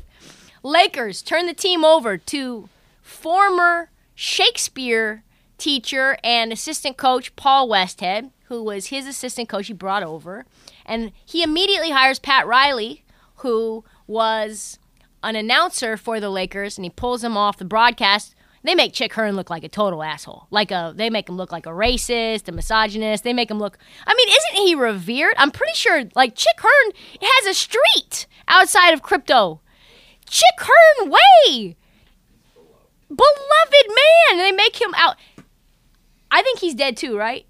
Lakers 0.63 1.21
turned 1.21 1.49
the 1.49 1.53
team 1.53 1.83
over 1.83 2.17
to 2.17 2.69
former 3.01 3.89
Shakespeare 4.15 5.23
teacher 5.57 6.17
and 6.23 6.51
assistant 6.51 6.97
coach 6.97 7.35
Paul 7.35 7.69
Westhead, 7.69 8.31
who 8.45 8.63
was 8.63 8.87
his 8.87 9.07
assistant 9.07 9.49
coach 9.49 9.67
he 9.67 9.73
brought 9.73 10.03
over. 10.03 10.45
And 10.85 11.11
he 11.25 11.43
immediately 11.43 11.91
hires 11.91 12.19
Pat 12.19 12.47
Riley, 12.47 13.03
who 13.37 13.83
was 14.07 14.79
an 15.23 15.35
announcer 15.35 15.97
for 15.97 16.19
the 16.19 16.29
Lakers, 16.29 16.77
and 16.77 16.85
he 16.85 16.89
pulls 16.89 17.23
him 17.23 17.35
off 17.35 17.57
the 17.57 17.65
broadcast. 17.65 18.34
They 18.65 18.75
make 18.75 18.93
Chick 18.93 19.13
Hearn 19.13 19.35
look 19.35 19.49
like 19.49 19.63
a 19.63 19.69
total 19.69 20.01
asshole. 20.01 20.47
Like 20.49 20.71
a, 20.71 20.93
they 20.95 21.09
make 21.09 21.29
him 21.29 21.37
look 21.37 21.51
like 21.51 21.65
a 21.65 21.69
racist, 21.69 22.47
a 22.47 22.51
misogynist. 22.51 23.23
They 23.23 23.33
make 23.33 23.51
him 23.51 23.59
look. 23.59 23.77
I 24.07 24.13
mean, 24.15 24.27
isn't 24.27 24.65
he 24.67 24.75
revered? 24.75 25.35
I'm 25.37 25.51
pretty 25.51 25.75
sure. 25.75 26.03
Like 26.15 26.35
Chick 26.35 26.57
Hearn 26.57 26.91
has 27.21 27.47
a 27.47 27.53
street 27.53 28.25
outside 28.47 28.93
of 28.93 29.01
crypto. 29.01 29.61
Chick 30.27 30.55
Hearn 30.57 31.11
Way, 31.11 31.75
beloved 33.09 33.87
man. 33.87 34.37
They 34.39 34.51
make 34.51 34.81
him 34.81 34.93
out. 34.95 35.17
I 36.31 36.41
think 36.41 36.59
he's 36.59 36.73
dead 36.73 36.97
too, 36.97 37.17
right? 37.17 37.45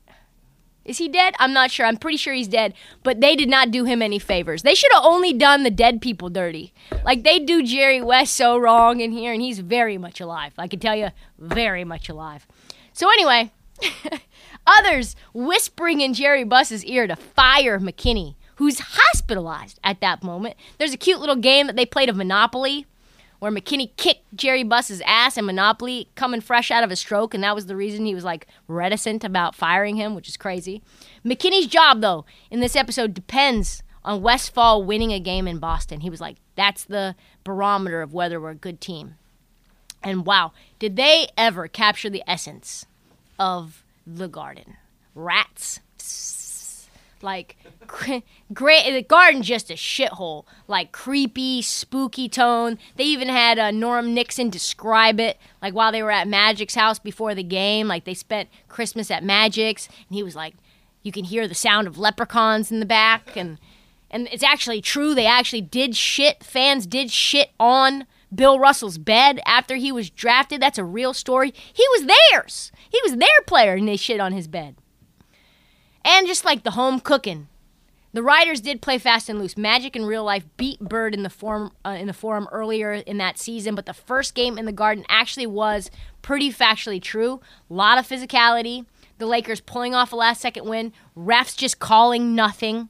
Is 0.85 0.99
he 0.99 1.09
dead? 1.09 1.33
I'm 1.39 1.51
not 1.51 1.71
sure. 1.71 1.85
I'm 1.85 1.97
pretty 1.97 2.17
sure 2.17 2.33
he's 2.33 2.47
dead. 2.47 2.73
But 3.03 3.19
they 3.19 3.35
did 3.35 3.49
not 3.49 3.71
do 3.71 3.85
him 3.85 4.01
any 4.01 4.19
favors. 4.19 4.61
They 4.61 4.75
should 4.75 4.91
have 4.93 5.03
only 5.03 5.33
done 5.33 5.63
the 5.63 5.71
dead 5.71 6.01
people 6.01 6.29
dirty. 6.29 6.73
Like 7.03 7.23
they 7.23 7.39
do 7.39 7.63
Jerry 7.63 8.01
West 8.01 8.35
so 8.35 8.57
wrong 8.57 8.99
in 9.01 9.11
here, 9.11 9.33
and 9.33 9.41
he's 9.41 9.59
very 9.59 9.97
much 9.97 10.21
alive. 10.21 10.53
I 10.57 10.67
can 10.67 10.79
tell 10.79 10.95
you, 10.95 11.09
very 11.39 11.83
much 11.83 12.07
alive. 12.07 12.45
So 12.93 13.09
anyway, 13.09 13.51
others 14.67 15.15
whispering 15.33 16.01
in 16.01 16.13
Jerry 16.13 16.43
Buss's 16.43 16.85
ear 16.85 17.07
to 17.07 17.15
fire 17.15 17.79
McKinney, 17.79 18.35
who's 18.55 18.79
hospitalized 18.79 19.79
at 19.83 20.01
that 20.01 20.23
moment. 20.23 20.55
There's 20.77 20.93
a 20.93 20.97
cute 20.97 21.19
little 21.19 21.35
game 21.35 21.67
that 21.67 21.75
they 21.75 21.85
played 21.85 22.09
of 22.09 22.15
Monopoly 22.15 22.85
where 23.45 23.53
McKinney 23.53 23.91
kicked 23.95 24.23
Jerry 24.35 24.63
Buss's 24.63 25.03
ass 25.05 25.37
in 25.37 25.45
Monopoly 25.45 26.09
coming 26.15 26.41
fresh 26.41 26.71
out 26.71 26.83
of 26.83 26.89
a 26.89 26.95
stroke, 26.95 27.35
and 27.35 27.43
that 27.43 27.53
was 27.53 27.67
the 27.67 27.75
reason 27.75 28.03
he 28.03 28.15
was 28.15 28.23
like 28.23 28.47
reticent 28.67 29.23
about 29.23 29.53
firing 29.53 29.97
him, 29.97 30.15
which 30.15 30.27
is 30.27 30.35
crazy. 30.35 30.81
McKinney's 31.23 31.67
job, 31.67 32.01
though, 32.01 32.25
in 32.49 32.59
this 32.59 32.75
episode 32.75 33.13
depends 33.13 33.83
on 34.03 34.23
Westfall 34.23 34.83
winning 34.83 35.13
a 35.13 35.19
game 35.19 35.47
in 35.47 35.59
Boston. 35.59 35.99
He 35.99 36.09
was 36.09 36.19
like, 36.19 36.37
that's 36.55 36.85
the 36.85 37.15
barometer 37.43 38.01
of 38.01 38.15
whether 38.15 38.41
we're 38.41 38.49
a 38.49 38.55
good 38.55 38.81
team. 38.81 39.13
And 40.01 40.25
wow, 40.25 40.51
did 40.79 40.95
they 40.95 41.27
ever 41.37 41.67
capture 41.67 42.09
the 42.09 42.23
essence 42.25 42.87
of 43.37 43.83
the 44.07 44.27
garden? 44.27 44.77
Rats, 45.13 45.81
Like, 47.25 47.57
great. 47.87 48.23
The 48.53 49.01
garden 49.01 49.41
just 49.41 49.69
a 49.69 49.73
shithole. 49.73 50.45
Like 50.67 50.91
creepy, 50.91 51.61
spooky 51.61 52.29
tone. 52.29 52.77
They 52.95 53.03
even 53.03 53.27
had 53.27 53.59
uh, 53.59 53.71
Norm 53.71 54.13
Nixon 54.13 54.49
describe 54.49 55.19
it, 55.19 55.37
like 55.61 55.73
while 55.73 55.91
they 55.91 56.03
were 56.03 56.11
at 56.11 56.27
Magic's 56.27 56.75
house 56.75 56.99
before 56.99 57.35
the 57.35 57.43
game. 57.43 57.87
Like 57.87 58.05
they 58.05 58.13
spent 58.13 58.49
Christmas 58.69 59.11
at 59.11 59.23
Magic's, 59.23 59.87
and 59.87 60.15
he 60.15 60.23
was 60.23 60.35
like, 60.35 60.53
you 61.01 61.11
can 61.11 61.25
hear 61.25 61.47
the 61.47 61.55
sound 61.55 61.87
of 61.87 61.97
leprechauns 61.97 62.71
in 62.71 62.79
the 62.79 62.85
back, 62.85 63.35
and 63.35 63.57
and 64.09 64.29
it's 64.31 64.43
actually 64.43 64.81
true. 64.81 65.13
They 65.13 65.25
actually 65.25 65.61
did 65.61 65.95
shit. 65.95 66.43
Fans 66.43 66.87
did 66.87 67.11
shit 67.11 67.49
on 67.59 68.05
Bill 68.33 68.59
Russell's 68.59 68.97
bed 68.97 69.39
after 69.45 69.75
he 69.75 69.91
was 69.91 70.09
drafted. 70.09 70.61
That's 70.61 70.77
a 70.77 70.83
real 70.83 71.13
story. 71.13 71.53
He 71.73 71.85
was 71.89 72.07
theirs. 72.07 72.71
He 72.89 72.99
was 73.03 73.17
their 73.17 73.41
player, 73.45 73.73
and 73.73 73.87
they 73.87 73.97
shit 73.97 74.19
on 74.19 74.31
his 74.31 74.47
bed. 74.47 74.75
And 76.05 76.27
just 76.27 76.45
like 76.45 76.63
the 76.63 76.71
home 76.71 76.99
cooking, 76.99 77.47
the 78.13 78.21
Riders 78.21 78.61
did 78.61 78.81
play 78.81 78.99
fast 78.99 79.27
and 79.27 79.39
loose. 79.39 79.57
Magic 79.57 79.95
in 79.95 80.05
real 80.05 80.23
life 80.23 80.45
beat 80.55 80.79
Bird 80.79 81.15
in 81.15 81.23
the 81.23 81.31
forum 81.31 81.71
uh, 81.83 81.97
in 81.99 82.05
the 82.05 82.13
forum 82.13 82.47
earlier 82.51 82.93
in 82.93 83.17
that 83.17 83.39
season, 83.39 83.73
but 83.73 83.87
the 83.87 83.93
first 83.93 84.35
game 84.35 84.59
in 84.59 84.65
the 84.65 84.71
Garden 84.71 85.03
actually 85.09 85.47
was 85.47 85.89
pretty 86.21 86.53
factually 86.53 87.01
true. 87.01 87.41
A 87.69 87.73
lot 87.73 87.97
of 87.97 88.07
physicality. 88.07 88.85
The 89.17 89.25
Lakers 89.25 89.61
pulling 89.61 89.95
off 89.95 90.13
a 90.13 90.15
last 90.15 90.41
second 90.41 90.65
win. 90.65 90.93
Refs 91.17 91.57
just 91.57 91.79
calling 91.79 92.35
nothing. 92.35 92.89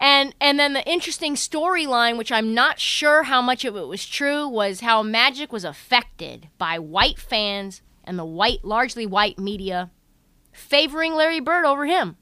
And 0.00 0.34
and 0.40 0.58
then 0.58 0.72
the 0.72 0.88
interesting 0.90 1.34
storyline, 1.34 2.16
which 2.16 2.32
I'm 2.32 2.54
not 2.54 2.80
sure 2.80 3.24
how 3.24 3.42
much 3.42 3.66
of 3.66 3.76
it 3.76 3.86
was 3.86 4.06
true, 4.06 4.48
was 4.48 4.80
how 4.80 5.02
Magic 5.02 5.52
was 5.52 5.64
affected 5.64 6.48
by 6.56 6.78
white 6.78 7.18
fans 7.18 7.82
and 8.02 8.18
the 8.18 8.24
white, 8.24 8.64
largely 8.64 9.04
white 9.04 9.38
media 9.38 9.90
favoring 10.60 11.14
Larry 11.14 11.40
Bird 11.40 11.64
over 11.64 11.86
him 11.86 12.16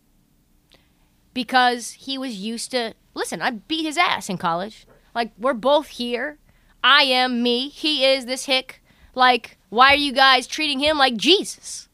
because 1.34 1.92
he 1.92 2.16
was 2.16 2.36
used 2.36 2.70
to 2.70 2.94
listen, 3.14 3.42
I 3.42 3.50
beat 3.50 3.84
his 3.84 3.98
ass 3.98 4.28
in 4.28 4.38
college. 4.38 4.86
Like 5.14 5.32
we're 5.38 5.54
both 5.54 5.88
here. 5.88 6.38
I 6.82 7.02
am 7.02 7.42
me. 7.42 7.68
He 7.68 8.04
is 8.04 8.26
this 8.26 8.46
hick. 8.46 8.82
Like 9.14 9.58
why 9.68 9.92
are 9.92 9.96
you 9.96 10.12
guys 10.12 10.46
treating 10.46 10.78
him 10.78 10.96
like 10.96 11.16
Jesus? 11.16 11.88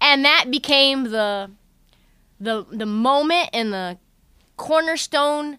And 0.00 0.24
that 0.24 0.50
became 0.50 1.04
the 1.04 1.50
the 2.38 2.66
the 2.70 2.86
moment 2.86 3.50
and 3.52 3.72
the 3.72 3.98
cornerstone 4.56 5.58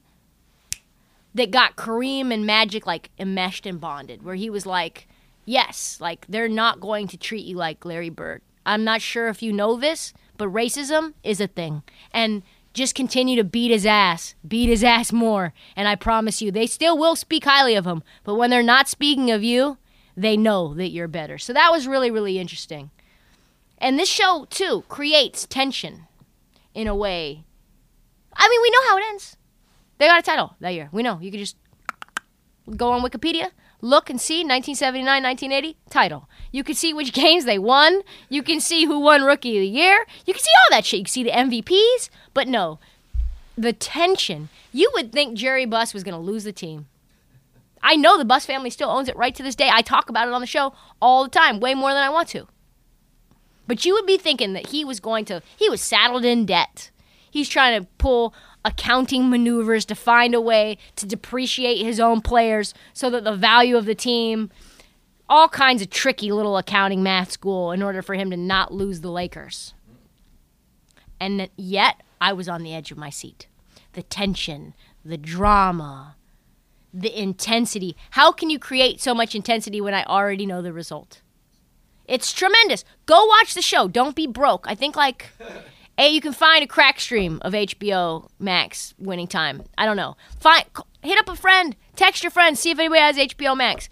that 1.33 1.51
got 1.51 1.75
Kareem 1.75 2.33
and 2.33 2.45
Magic 2.45 2.85
like 2.85 3.09
enmeshed 3.19 3.65
and 3.65 3.79
bonded, 3.79 4.23
where 4.23 4.35
he 4.35 4.49
was 4.49 4.65
like, 4.65 5.07
yes, 5.45 5.97
like 6.01 6.25
they're 6.27 6.49
not 6.49 6.79
going 6.79 7.07
to 7.09 7.17
treat 7.17 7.45
you 7.45 7.55
like 7.55 7.85
Larry 7.85 8.09
Bird. 8.09 8.41
I'm 8.67 8.83
not 8.83 9.01
sure 9.01 9.29
if 9.29 9.41
you 9.41 9.53
know 9.53 9.77
this, 9.77 10.13
but 10.37 10.49
racism 10.49 11.13
is 11.23 11.39
a 11.39 11.47
thing. 11.47 11.83
And 12.11 12.43
just 12.73 12.93
continue 12.93 13.35
to 13.37 13.43
beat 13.43 13.71
his 13.71 13.85
ass, 13.85 14.35
beat 14.47 14.67
his 14.67 14.83
ass 14.83 15.11
more. 15.11 15.53
And 15.75 15.87
I 15.87 15.95
promise 15.95 16.41
you, 16.41 16.51
they 16.51 16.67
still 16.67 16.97
will 16.97 17.15
speak 17.15 17.45
highly 17.45 17.75
of 17.75 17.87
him. 17.87 18.03
But 18.23 18.35
when 18.35 18.49
they're 18.49 18.61
not 18.61 18.87
speaking 18.87 19.31
of 19.31 19.43
you, 19.43 19.77
they 20.15 20.35
know 20.35 20.73
that 20.75 20.89
you're 20.89 21.07
better. 21.07 21.37
So 21.37 21.53
that 21.53 21.71
was 21.71 21.87
really, 21.87 22.11
really 22.11 22.37
interesting. 22.37 22.91
And 23.77 23.97
this 23.97 24.09
show, 24.09 24.45
too, 24.49 24.83
creates 24.89 25.47
tension 25.47 26.03
in 26.73 26.87
a 26.87 26.95
way. 26.95 27.45
I 28.35 28.49
mean, 28.49 28.61
we 28.61 28.69
know 28.69 28.89
how 28.89 28.97
it 28.97 29.03
ends. 29.09 29.37
They 29.97 30.07
got 30.07 30.19
a 30.19 30.23
title 30.23 30.55
that 30.59 30.73
year. 30.73 30.89
We 30.91 31.03
know. 31.03 31.19
You 31.19 31.31
can 31.31 31.39
just 31.39 31.55
go 32.75 32.91
on 32.91 33.01
Wikipedia, 33.01 33.51
look 33.81 34.09
and 34.09 34.19
see 34.19 34.37
1979, 34.37 35.23
1980 35.23 35.77
title. 35.89 36.29
You 36.51 36.63
can 36.63 36.75
see 36.75 36.93
which 36.93 37.13
games 37.13 37.45
they 37.45 37.59
won. 37.59 38.01
You 38.29 38.43
can 38.43 38.59
see 38.59 38.85
who 38.85 38.99
won 38.99 39.23
Rookie 39.23 39.57
of 39.57 39.61
the 39.61 39.67
Year. 39.67 40.05
You 40.25 40.33
can 40.33 40.43
see 40.43 40.51
all 40.63 40.77
that 40.77 40.85
shit. 40.85 40.99
You 40.99 41.03
can 41.05 41.11
see 41.11 41.23
the 41.23 41.31
MVPs. 41.31 42.09
But 42.33 42.47
no, 42.47 42.79
the 43.57 43.73
tension. 43.73 44.49
You 44.71 44.91
would 44.93 45.11
think 45.11 45.37
Jerry 45.37 45.65
Buss 45.65 45.93
was 45.93 46.03
going 46.03 46.15
to 46.15 46.21
lose 46.21 46.43
the 46.43 46.51
team. 46.51 46.87
I 47.81 47.95
know 47.95 48.17
the 48.17 48.25
Buss 48.25 48.45
family 48.45 48.69
still 48.69 48.89
owns 48.89 49.07
it 49.07 49.15
right 49.15 49.35
to 49.35 49.43
this 49.43 49.55
day. 49.55 49.69
I 49.71 49.81
talk 49.81 50.09
about 50.09 50.27
it 50.27 50.33
on 50.33 50.41
the 50.41 50.47
show 50.47 50.73
all 51.01 51.23
the 51.23 51.29
time, 51.29 51.59
way 51.59 51.73
more 51.73 51.93
than 51.93 52.03
I 52.03 52.09
want 52.09 52.27
to. 52.29 52.47
But 53.67 53.85
you 53.85 53.93
would 53.93 54.05
be 54.05 54.17
thinking 54.17 54.53
that 54.53 54.67
he 54.67 54.83
was 54.83 54.99
going 54.99 55.25
to, 55.25 55.41
he 55.55 55.69
was 55.69 55.81
saddled 55.81 56.25
in 56.25 56.45
debt. 56.45 56.89
He's 57.29 57.49
trying 57.49 57.81
to 57.81 57.87
pull 57.97 58.33
accounting 58.65 59.29
maneuvers 59.29 59.85
to 59.85 59.95
find 59.95 60.33
a 60.33 60.41
way 60.41 60.77
to 60.95 61.05
depreciate 61.05 61.83
his 61.83 61.99
own 61.99 62.21
players 62.21 62.73
so 62.93 63.09
that 63.09 63.23
the 63.23 63.35
value 63.35 63.77
of 63.77 63.85
the 63.85 63.95
team, 63.95 64.49
all 65.29 65.47
kinds 65.47 65.81
of 65.81 65.89
tricky 65.89 66.31
little 66.31 66.57
accounting 66.57 67.03
math 67.03 67.31
school 67.31 67.71
in 67.71 67.81
order 67.81 68.01
for 68.01 68.15
him 68.15 68.29
to 68.31 68.37
not 68.37 68.73
lose 68.73 69.01
the 69.01 69.11
Lakers. 69.11 69.73
And 71.19 71.49
yet, 71.55 72.01
I 72.19 72.33
was 72.33 72.49
on 72.49 72.63
the 72.63 72.73
edge 72.73 72.91
of 72.91 72.97
my 72.97 73.09
seat. 73.09 73.47
The 73.93 74.03
tension, 74.03 74.73
the 75.03 75.17
drama, 75.17 76.15
the 76.93 77.19
intensity. 77.19 77.95
How 78.11 78.31
can 78.31 78.49
you 78.49 78.59
create 78.59 79.01
so 79.01 79.13
much 79.13 79.35
intensity 79.35 79.81
when 79.81 79.93
I 79.93 80.03
already 80.03 80.45
know 80.45 80.61
the 80.61 80.73
result? 80.73 81.21
It's 82.05 82.31
tremendous. 82.31 82.85
Go 83.05 83.25
watch 83.25 83.53
the 83.53 83.61
show. 83.61 83.87
Don't 83.87 84.15
be 84.15 84.27
broke. 84.27 84.65
I 84.67 84.75
think 84.75 84.95
like 84.95 85.31
Hey, 85.99 86.09
you 86.09 86.21
can 86.21 86.31
find 86.31 86.63
a 86.63 86.67
crack 86.67 86.99
stream 86.99 87.41
of 87.41 87.53
HBO 87.53 88.29
Max 88.37 88.93
winning 88.99 89.25
time. 89.25 89.63
I 89.79 89.85
don't 89.87 89.97
know. 89.97 90.15
Find 90.39 90.63
hit 91.01 91.17
up 91.17 91.27
a 91.27 91.35
friend, 91.35 91.75
text 91.95 92.21
your 92.21 92.29
friend, 92.29 92.55
see 92.55 92.69
if 92.69 92.77
anybody 92.77 93.01
has 93.01 93.17
HBO 93.17 93.57
Max. 93.57 93.89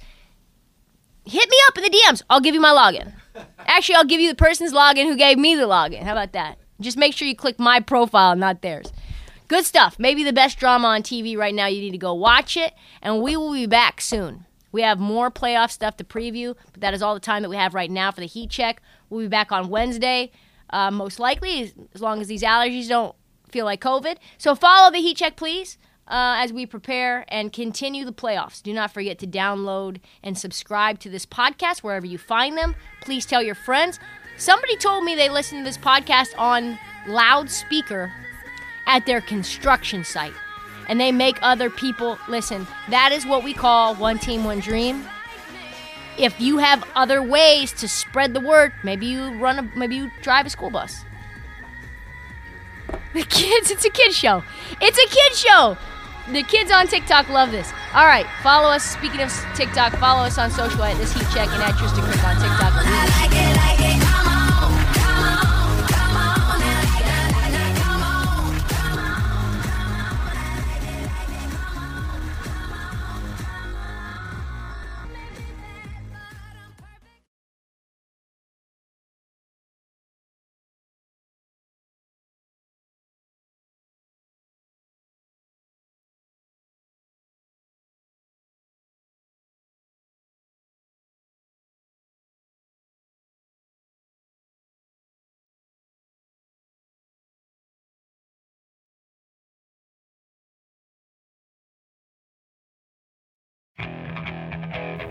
Hit 1.26 1.50
me 1.50 1.58
up 1.68 1.78
in 1.80 1.84
the 1.84 1.90
DMs. 1.90 2.22
I'll 2.30 2.42
give 2.42 2.54
you 2.54 2.62
my 2.62 2.70
login. 2.70 3.14
Actually, 3.60 3.96
I'll 3.96 4.06
give 4.06 4.22
you 4.22 4.30
the 4.30 4.36
person's 4.36 4.72
login 4.72 5.06
who 5.06 5.18
gave 5.18 5.40
me 5.40 5.56
the 5.56 5.64
login. 5.64 6.04
How 6.04 6.12
about 6.12 6.34
that? 6.34 6.60
Just 6.80 6.96
make 6.96 7.16
sure 7.16 7.28
you 7.28 7.36
click 7.36 7.58
my 7.58 7.80
profile, 7.80 8.36
not 8.36 8.62
theirs. 8.62 8.94
Good 9.48 9.66
stuff. 9.66 9.98
Maybe 9.98 10.24
the 10.24 10.32
best 10.32 10.60
drama 10.60 10.90
on 10.90 11.02
TV 11.02 11.36
right 11.36 11.56
now. 11.56 11.66
You 11.66 11.82
need 11.82 11.92
to 11.92 11.98
go 11.98 12.14
watch 12.14 12.56
it, 12.56 12.74
and 13.02 13.24
we 13.24 13.36
will 13.36 13.54
be 13.54 13.66
back 13.66 14.00
soon. 14.00 14.46
We 14.72 14.84
have 14.84 15.00
more 15.00 15.32
playoff 15.32 15.72
stuff 15.72 15.98
to 15.98 16.04
preview, 16.04 16.56
but 16.72 16.82
that 16.82 16.94
is 16.94 17.02
all 17.02 17.16
the 17.16 17.20
time 17.20 17.42
that 17.42 17.50
we 17.50 17.56
have 17.56 17.74
right 17.74 17.90
now 17.90 18.12
for 18.12 18.22
the 18.22 18.28
heat 18.28 18.52
check. 18.52 18.84
We'll 19.10 19.22
be 19.22 19.28
back 19.28 19.52
on 19.52 19.70
Wednesday, 19.70 20.32
uh, 20.76 20.92
most 20.92 21.20
likely, 21.20 21.74
as- 21.94 22.02
long 22.02 22.20
as 22.20 22.28
these 22.28 22.44
allergies 22.44 22.90
don't 22.90 23.16
feel 23.50 23.66
like 23.66 23.82
COVID. 23.82 24.18
So 24.38 24.56
follow 24.56 24.92
the 24.92 25.00
heat 25.00 25.18
check, 25.18 25.38
please, 25.38 25.78
uh, 26.08 26.36
as 26.44 26.52
we 26.52 26.66
prepare 26.66 27.24
and 27.30 27.54
continue 27.54 28.04
the 28.04 28.12
playoffs. 28.12 28.62
Do 28.62 28.74
not 28.74 28.92
forget 28.92 29.18
to 29.20 29.28
download 29.28 30.02
and 30.22 30.38
subscribe 30.38 31.00
to 31.00 31.10
this 31.10 31.26
podcast 31.26 31.78
wherever 31.80 32.06
you 32.06 32.18
find 32.18 32.58
them. 32.58 32.76
Please 33.02 33.26
tell 33.26 33.42
your 33.42 33.56
friends. 33.56 34.00
Somebody 34.38 34.76
told 34.76 35.06
me 35.06 35.16
they 35.16 35.30
listen 35.30 35.60
to 35.60 35.64
this 35.64 35.78
podcast 35.78 36.38
on 36.38 36.78
loudspeaker 37.08 38.12
at 38.86 39.06
their 39.06 39.22
construction 39.22 40.04
site. 40.04 40.34
And 40.90 41.00
they 41.00 41.12
make 41.12 41.38
other 41.42 41.70
people 41.70 42.20
listen. 42.28 42.68
That 42.90 43.12
is 43.14 43.26
what 43.26 43.44
we 43.44 43.54
call 43.54 43.96
one 43.96 44.20
team, 44.20 44.44
one 44.44 44.60
dream. 44.60 45.08
If 46.18 46.40
you 46.40 46.60
have 46.60 46.84
other 46.96 47.22
ways 47.22 47.72
to 47.74 47.88
spread 47.88 48.34
the 48.34 48.40
word, 48.40 48.74
maybe 48.84 49.06
you 49.06 49.34
run 49.34 49.60
a 49.60 49.64
maybe 49.78 49.96
you 49.96 50.12
drive 50.22 50.46
a 50.46 50.50
school 50.50 50.70
bus. 50.70 51.04
The 53.14 53.24
kids, 53.24 53.72
it's 53.72 53.86
a 53.86 53.90
kid 53.90 54.14
show. 54.14 54.44
It's 54.82 54.98
a 54.98 55.08
kid 55.08 55.36
show. 55.36 55.78
The 56.32 56.44
kids 56.44 56.72
on 56.72 56.88
TikTok 56.88 57.30
love 57.30 57.52
this. 57.52 57.72
All 57.94 58.06
right, 58.06 58.26
follow 58.42 58.70
us. 58.70 58.84
Speaking 58.84 59.22
of 59.22 59.32
TikTok, 59.56 59.94
follow 59.94 60.24
us 60.24 60.38
on 60.38 60.52
social 60.52 60.84
at 60.84 60.98
this 60.98 61.14
heat 61.14 61.28
check 61.34 61.48
and 61.50 61.62
at 61.62 61.76
Trysta 61.76 62.02
Krick 62.02 62.24
on 62.28 62.36
TikTok. 62.42 62.85